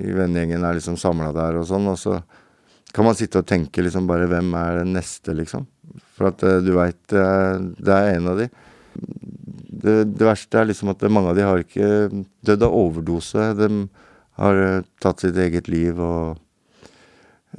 i, 0.00 0.10
vennegjengen 0.16 0.64
er 0.66 0.78
liksom 0.78 0.96
samla 0.98 1.30
der 1.36 1.60
og 1.60 1.68
sånn, 1.68 1.86
og 1.92 1.98
så 2.00 2.16
kan 2.90 3.06
man 3.06 3.14
sitte 3.14 3.42
og 3.42 3.46
tenke 3.46 3.84
liksom 3.84 4.08
bare 4.10 4.26
Hvem 4.30 4.50
er 4.58 4.80
den 4.80 4.96
neste, 4.96 5.36
liksom? 5.38 5.68
For 6.16 6.32
at 6.32 6.42
eh, 6.46 6.58
du 6.64 6.72
veit 6.74 6.98
det, 7.12 7.26
det 7.78 7.94
er 7.94 8.16
en 8.16 8.30
av 8.32 8.40
de. 8.40 8.48
Det, 9.80 9.96
det 10.10 10.26
verste 10.26 10.58
er 10.58 10.68
liksom 10.68 10.90
at 10.92 11.06
mange 11.06 11.30
av 11.30 11.38
de 11.38 11.46
har 11.46 11.62
ikke 11.62 12.10
dødd 12.46 12.66
av 12.66 12.74
overdose. 12.76 13.46
De 13.58 13.70
har 14.42 14.62
eh, 14.64 14.86
tatt 15.02 15.22
sitt 15.22 15.38
eget 15.38 15.70
liv 15.70 16.00
og 16.02 16.40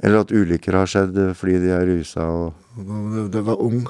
Eller 0.00 0.22
at 0.22 0.32
ulykker 0.32 0.78
har 0.78 0.88
skjedd 0.88 1.18
fordi 1.36 1.58
de 1.66 1.72
er 1.76 1.84
rusa 1.86 2.24
og 2.24 2.78
Det, 3.32 3.42
var 3.44 3.60
ung. 3.60 3.84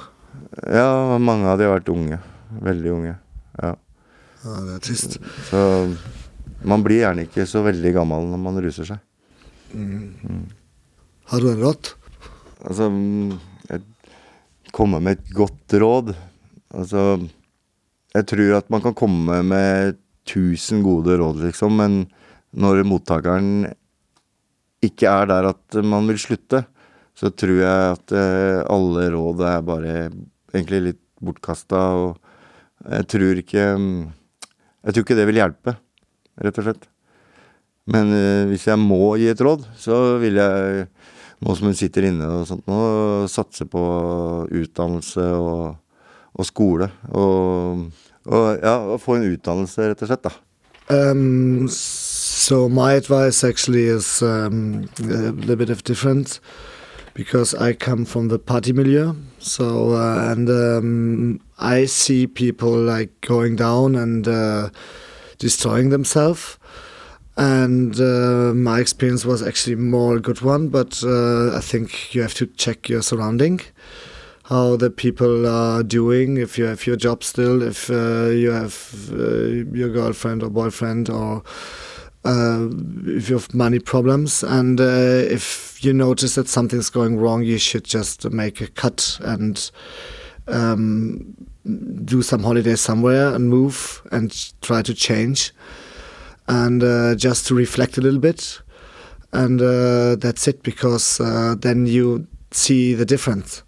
Ja, 0.67 1.19
mange 1.23 1.47
av 1.47 1.61
de 1.61 1.69
har 1.69 1.77
vært 1.77 1.93
unge. 1.93 2.19
Veldig 2.63 2.91
unge. 2.97 3.15
Ja. 3.63 3.77
Ja, 4.43 4.57
det 4.67 4.75
er 4.75 4.83
trist. 4.83 5.21
Så 5.47 5.61
man 6.67 6.83
blir 6.83 7.05
gjerne 7.05 7.29
ikke 7.29 7.47
så 7.47 7.63
veldig 7.63 7.95
gammel 7.95 8.27
når 8.33 8.43
man 8.43 8.59
ruser 8.65 8.89
seg. 8.89 8.99
Har 11.31 11.41
du 11.41 11.49
en 11.53 11.63
råd? 11.63 11.95
Altså 12.67 12.91
mm, 12.93 13.39
jeg 13.71 13.87
Komme 14.73 15.03
med 15.05 15.19
et 15.19 15.33
godt 15.37 15.75
råd. 15.81 16.15
Altså 16.73 17.21
Jeg 18.15 18.27
tror 18.29 18.59
at 18.59 18.71
man 18.73 18.83
kan 18.85 18.95
komme 18.97 19.39
med 19.45 19.99
tusen 20.29 20.83
gode 20.85 21.17
råd, 21.19 21.43
liksom, 21.49 21.77
men 21.77 21.95
når 22.53 22.83
mottakeren 22.87 23.67
ikke 24.83 25.11
er 25.11 25.29
der 25.31 25.51
at 25.53 25.79
man 25.87 26.09
vil 26.11 26.21
slutte, 26.21 26.65
så 27.15 27.31
tror 27.31 27.59
jeg 27.61 27.93
at 27.93 28.15
eh, 28.17 28.63
alle 28.73 29.09
råd 29.13 29.43
er 29.47 29.67
bare 29.67 29.95
egentlig 30.53 30.81
litt 30.87 31.03
bortkasta, 31.23 31.83
og 32.03 32.91
jeg 32.91 33.07
tror 33.15 33.39
ikke 33.39 33.67
mm, 33.79 34.01
Jeg 34.83 34.95
tror 34.95 35.05
ikke 35.05 35.15
det 35.15 35.27
vil 35.29 35.39
hjelpe, 35.39 35.77
rett 36.43 36.57
og 36.59 36.65
slett. 36.67 36.87
Men 37.93 38.11
eh, 38.17 38.49
hvis 38.51 38.67
jeg 38.67 38.81
må 38.83 39.15
gi 39.21 39.29
et 39.31 39.43
råd, 39.43 39.63
så 39.79 40.19
vil 40.23 40.41
jeg, 40.41 40.87
nå 41.39 41.55
som 41.55 41.69
hun 41.71 41.79
sitter 41.79 42.09
inne 42.09 42.27
og 42.27 42.49
sånt 42.49 42.67
nå, 42.67 42.81
satse 43.31 43.69
på 43.71 43.83
utdannelse 44.51 45.29
og, 45.39 45.77
og 46.35 46.49
skole. 46.49 46.91
Og, 47.15 47.85
og 48.27 48.49
ja, 48.59 48.75
få 49.03 49.21
en 49.21 49.29
utdannelse, 49.31 49.93
rett 49.93 50.03
og 50.03 50.11
slett, 50.11 50.27
da. 50.27 50.35
Um, 50.91 51.71
so 52.43 52.69
my 52.69 52.95
advice 52.95 53.45
actually 53.45 53.85
is 53.85 54.21
um, 54.21 54.89
a 54.99 55.31
little 55.31 55.55
bit 55.55 55.71
of 55.71 55.85
different 55.85 56.41
because 57.15 57.55
I 57.55 57.73
come 57.73 58.05
from 58.05 58.27
the 58.27 58.39
party 58.41 58.73
milieu. 58.73 59.15
So 59.39 59.93
uh, 59.93 60.33
and 60.33 60.51
um, 60.51 61.41
I 61.61 61.85
see 61.85 62.27
people 62.27 62.73
like 62.73 63.21
going 63.21 63.55
down 63.55 63.95
and 63.95 64.27
uh, 64.27 64.71
destroying 65.39 65.91
themselves. 65.91 66.59
And 67.37 67.95
uh, 68.01 68.55
my 68.55 68.81
experience 68.81 69.25
was 69.25 69.41
actually 69.41 69.77
more 69.77 70.17
a 70.17 70.21
good 70.21 70.41
one, 70.41 70.69
but 70.69 71.01
uh, 71.05 71.57
I 71.57 71.61
think 71.61 72.13
you 72.13 72.23
have 72.23 72.35
to 72.35 72.47
check 72.47 72.89
your 72.89 73.03
surrounding, 73.03 73.61
how 74.47 74.75
the 74.75 74.91
people 74.91 75.47
are 75.47 75.85
doing, 75.85 76.39
if 76.39 76.59
you 76.59 76.65
have 76.65 76.89
your 76.89 76.97
job 76.97 77.23
still, 77.23 77.63
if 77.63 77.89
uh, 77.89 78.31
you 78.31 78.51
have 78.51 79.13
uh, 79.13 79.45
your 79.73 79.91
girlfriend 79.91 80.43
or 80.43 80.51
boyfriend, 80.51 81.09
or 81.09 81.45
uh, 82.25 82.69
if 83.07 83.29
you 83.29 83.37
have 83.37 83.53
money 83.55 83.79
problems, 83.79 84.43
and 84.43 84.81
uh, 84.81 84.85
if 84.85 85.85
you 85.85 85.93
notice 85.93 86.37
that 86.37 86.49
something's 86.49 86.91
going 86.91 87.19
wrong, 87.19 87.43
you 87.43 87.59
should 87.59 87.85
just 87.85 88.31
make 88.31 88.61
a 88.61 88.69
cut 88.69 89.19
and 89.23 89.71
um, 90.47 91.35
do 92.05 92.23
some 92.23 92.43
holiday 92.43 92.77
somewhere 92.77 93.35
and 93.35 93.49
move 93.49 94.03
and 94.13 94.53
try 94.63 94.83
to 94.83 94.95
change. 94.95 95.53
And 96.49 96.83
uh, 96.83 97.15
just 97.15 97.47
to 97.47 97.55
reflect 97.55 97.99
a 97.99 98.01
little 98.01 98.21
bit. 98.21 98.61
And 99.33 99.61
uh, 99.63 100.17
that's 100.17 100.47
it 100.47 100.63
because 100.63 101.21
uh, 101.21 101.55
then 101.59 101.87
you 101.87 102.27
see 102.51 102.95
the 102.95 103.07
difference 103.07 103.63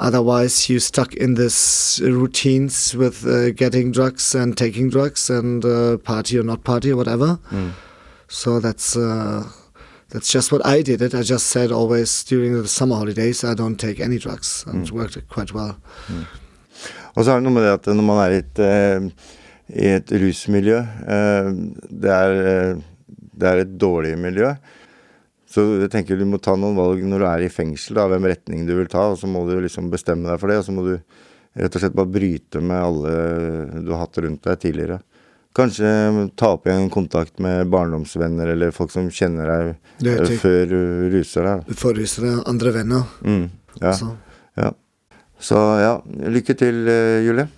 otherwise 0.00 0.68
you're 0.68 0.80
stuck 0.80 1.14
in 1.14 1.34
this 1.34 2.00
routines 2.02 2.94
with 2.96 3.26
uh, 3.26 3.50
getting 3.50 3.92
drugs 3.92 4.34
and 4.34 4.56
taking 4.56 4.90
drugs 4.90 5.30
and 5.30 5.64
uh, 5.64 5.96
party 5.98 6.38
or 6.38 6.42
not 6.42 6.64
party 6.64 6.92
or 6.92 6.96
whatever. 6.96 7.38
So 8.28 8.60
that's 8.60 8.96
uh, 8.96 9.44
that's 10.10 10.30
just 10.30 10.52
what 10.52 10.64
I 10.66 10.82
did 10.82 11.02
it. 11.02 11.14
I 11.14 11.22
just 11.22 11.46
said 11.46 11.72
always 11.72 12.24
during 12.24 12.54
the 12.54 12.68
summer 12.68 12.96
holidays 12.96 13.44
I 13.44 13.54
don't 13.54 13.76
take 13.76 14.00
any 14.00 14.18
drugs. 14.18 14.64
And 14.66 14.86
it 14.86 14.92
worked 14.92 15.28
quite 15.28 15.52
well. 15.54 15.76
Og 17.14 17.24
så 17.24 17.32
er 17.32 17.40
det 17.40 17.46
noe 17.46 17.54
med 17.54 17.66
det 17.66 17.72
at 17.74 17.88
når 17.90 18.06
man 18.06 18.20
er 18.22 18.36
eh, 18.64 19.06
i 19.68 19.88
et 19.96 20.12
rusmiljø 20.22 20.78
eh, 20.78 21.48
det, 21.90 22.10
er, 22.10 22.34
eh, 22.52 22.82
det 23.34 23.48
er 23.50 23.62
et 23.64 23.72
dårlig 23.80 24.16
miljø. 24.18 24.52
Så 25.50 25.64
jeg 25.80 25.90
tenker 25.90 26.18
du 26.20 26.24
må 26.30 26.38
ta 26.38 26.54
noen 26.54 26.76
valg 26.78 27.02
når 27.02 27.18
du 27.24 27.26
er 27.26 27.42
i 27.42 27.50
fengsel, 27.50 27.96
da, 27.98 28.04
hvem 28.12 28.28
retning 28.30 28.66
du 28.68 28.76
vil 28.78 28.86
ta. 28.90 29.08
Og 29.10 29.18
så 29.18 29.26
må 29.26 29.42
du 29.48 29.56
liksom 29.60 29.88
bestemme 29.90 30.30
deg 30.30 30.38
for 30.38 30.52
det, 30.52 30.60
og 30.62 30.66
så 30.68 30.74
må 30.76 30.84
du 30.86 30.92
rett 31.58 31.74
og 31.74 31.82
slett 31.82 31.96
bare 31.98 32.12
bryte 32.14 32.60
med 32.62 32.78
alle 32.78 33.14
du 33.82 33.90
har 33.90 34.04
hatt 34.04 34.20
rundt 34.22 34.44
deg 34.46 34.60
tidligere. 34.62 35.00
Kanskje 35.58 35.88
ta 36.38 36.52
opp 36.54 36.68
igjen 36.70 36.86
kontakt 36.94 37.40
med 37.42 37.66
barndomsvenner 37.72 38.52
eller 38.52 38.70
folk 38.70 38.92
som 38.94 39.08
kjenner 39.10 39.50
deg 39.50 40.12
eh, 40.12 40.36
før 40.38 40.60
du 40.70 40.78
ruser 41.16 41.42
deg. 41.48 41.64
da. 41.66 41.74
deg 42.28 42.44
andre 42.46 42.72
venner 42.78 43.02
Mm, 43.26 43.48
ja. 43.82 43.92
så. 43.98 44.12
Ja. 44.60 44.70
Så 45.42 45.58
ja, 45.82 45.96
lykke 46.30 46.54
til, 46.60 46.84
eh, 46.86 47.24
Julie. 47.26 47.48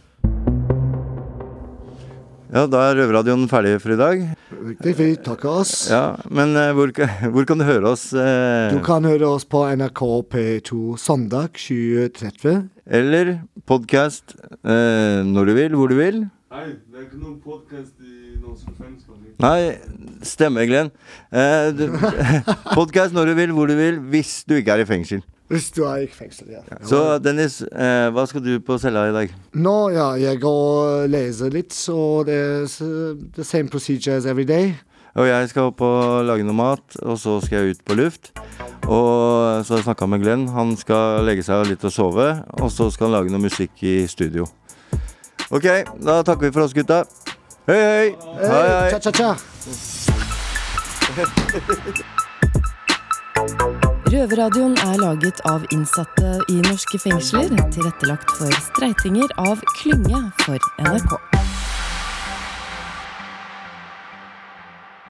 Ja, 2.52 2.66
da 2.68 2.82
er 2.90 2.98
Røverradioen 2.98 3.46
ferdig 3.48 3.78
for 3.80 3.94
i 3.94 3.96
dag. 3.96 4.22
Riktig, 4.52 4.92
vi 4.98 5.06
takker 5.24 5.48
oss 5.62 5.70
Ja, 5.88 6.18
Men 6.28 6.52
eh, 6.60 6.72
hvor, 6.76 6.90
hvor 7.32 7.46
kan 7.48 7.62
du 7.62 7.64
høre 7.64 7.94
oss? 7.94 8.10
eh, 8.12 8.68
Du 8.74 8.82
kan 8.84 9.06
høre 9.08 9.30
oss 9.38 9.46
på 9.48 9.62
NRK 9.72 10.02
P2 10.34 10.98
søndag 11.00 11.56
2030. 11.56 12.66
Eller 12.92 13.38
podkast 13.68 14.36
eh, 14.68 15.22
når 15.24 15.48
du 15.48 15.54
vil, 15.56 15.78
hvor 15.80 15.88
du 15.88 15.96
vil. 15.96 16.20
Nei, 16.52 16.66
det 16.92 16.98
er 17.00 17.06
ikke 17.06 17.22
noen 17.22 17.38
podkast 17.40 17.94
i 18.04 18.36
norske 18.42 18.74
fengsler. 18.76 19.16
Nei, 19.40 20.20
stemmer, 20.28 20.68
Glenn. 20.68 20.92
Eh, 21.32 21.72
podkast 22.76 23.16
når 23.16 23.32
du 23.32 23.38
vil, 23.40 23.54
hvor 23.56 23.72
du 23.72 23.78
vil, 23.80 23.96
hvis 24.12 24.42
du 24.44 24.58
ikke 24.60 24.76
er 24.76 24.84
i 24.84 24.90
fengsel. 24.92 25.24
Hvis 25.52 25.68
du 25.76 25.82
er 25.84 26.06
i 26.06 26.06
fengsel, 26.08 26.48
ja. 26.54 26.62
Så 26.88 27.18
Dennis, 27.20 27.58
eh, 27.60 28.08
hva 28.14 28.24
skal 28.28 28.40
du 28.40 28.54
på 28.64 28.78
cella 28.80 29.02
i 29.10 29.12
dag? 29.12 29.34
Nå, 29.52 29.90
ja, 29.92 30.06
jeg 30.16 30.40
går 30.40 30.56
og 30.56 31.10
leser 31.12 31.52
litt, 31.52 31.76
så 31.76 32.24
det 32.24 32.38
er 32.40 32.64
the 33.36 33.44
same 33.44 33.68
procedure 33.68 34.16
as 34.16 34.24
every 34.24 34.46
day. 34.48 34.72
Og 35.12 35.28
jeg 35.28 35.50
skal 35.50 35.68
opp 35.68 35.80
og 35.84 36.24
lage 36.24 36.46
noe 36.48 36.56
mat, 36.56 36.96
og 37.04 37.18
så 37.20 37.36
skal 37.44 37.58
jeg 37.58 37.76
ut 37.76 37.84
på 37.84 37.98
luft. 38.00 38.32
Og 38.88 39.60
så 39.60 39.74
har 39.74 39.82
jeg 39.82 39.84
snakka 39.90 40.08
med 40.08 40.24
Glenn. 40.24 40.48
Han 40.56 40.72
skal 40.80 41.20
legge 41.28 41.44
seg 41.44 41.68
litt 41.68 41.84
og 41.84 41.92
sove. 41.92 42.30
Og 42.56 42.72
så 42.72 42.88
skal 42.94 43.10
han 43.10 43.18
lage 43.18 43.28
noe 43.34 43.44
musikk 43.44 43.76
i 43.84 44.06
studio. 44.08 44.48
Ok, 45.52 45.68
da 46.00 46.22
takker 46.24 46.48
vi 46.48 46.54
for 46.56 46.64
oss, 46.64 46.72
gutta. 46.72 47.04
Hei, 47.68 47.76
hei. 47.76 48.16
Hei, 48.40 48.68
hei. 48.72 48.90
Cha-cha-cha. 48.96 49.36
Røverradioen 54.12 54.75
er 54.77 54.98
laget 55.01 55.38
av 55.48 55.62
innsatte 55.72 56.35
i 56.53 56.59
norske 56.66 56.98
fengsler, 57.01 57.48
tilrettelagt 57.72 58.35
for 58.37 58.53
streitinger 58.66 59.33
av 59.40 59.62
Klynge 59.79 60.27
for 60.42 60.61
NRK. 60.85 61.16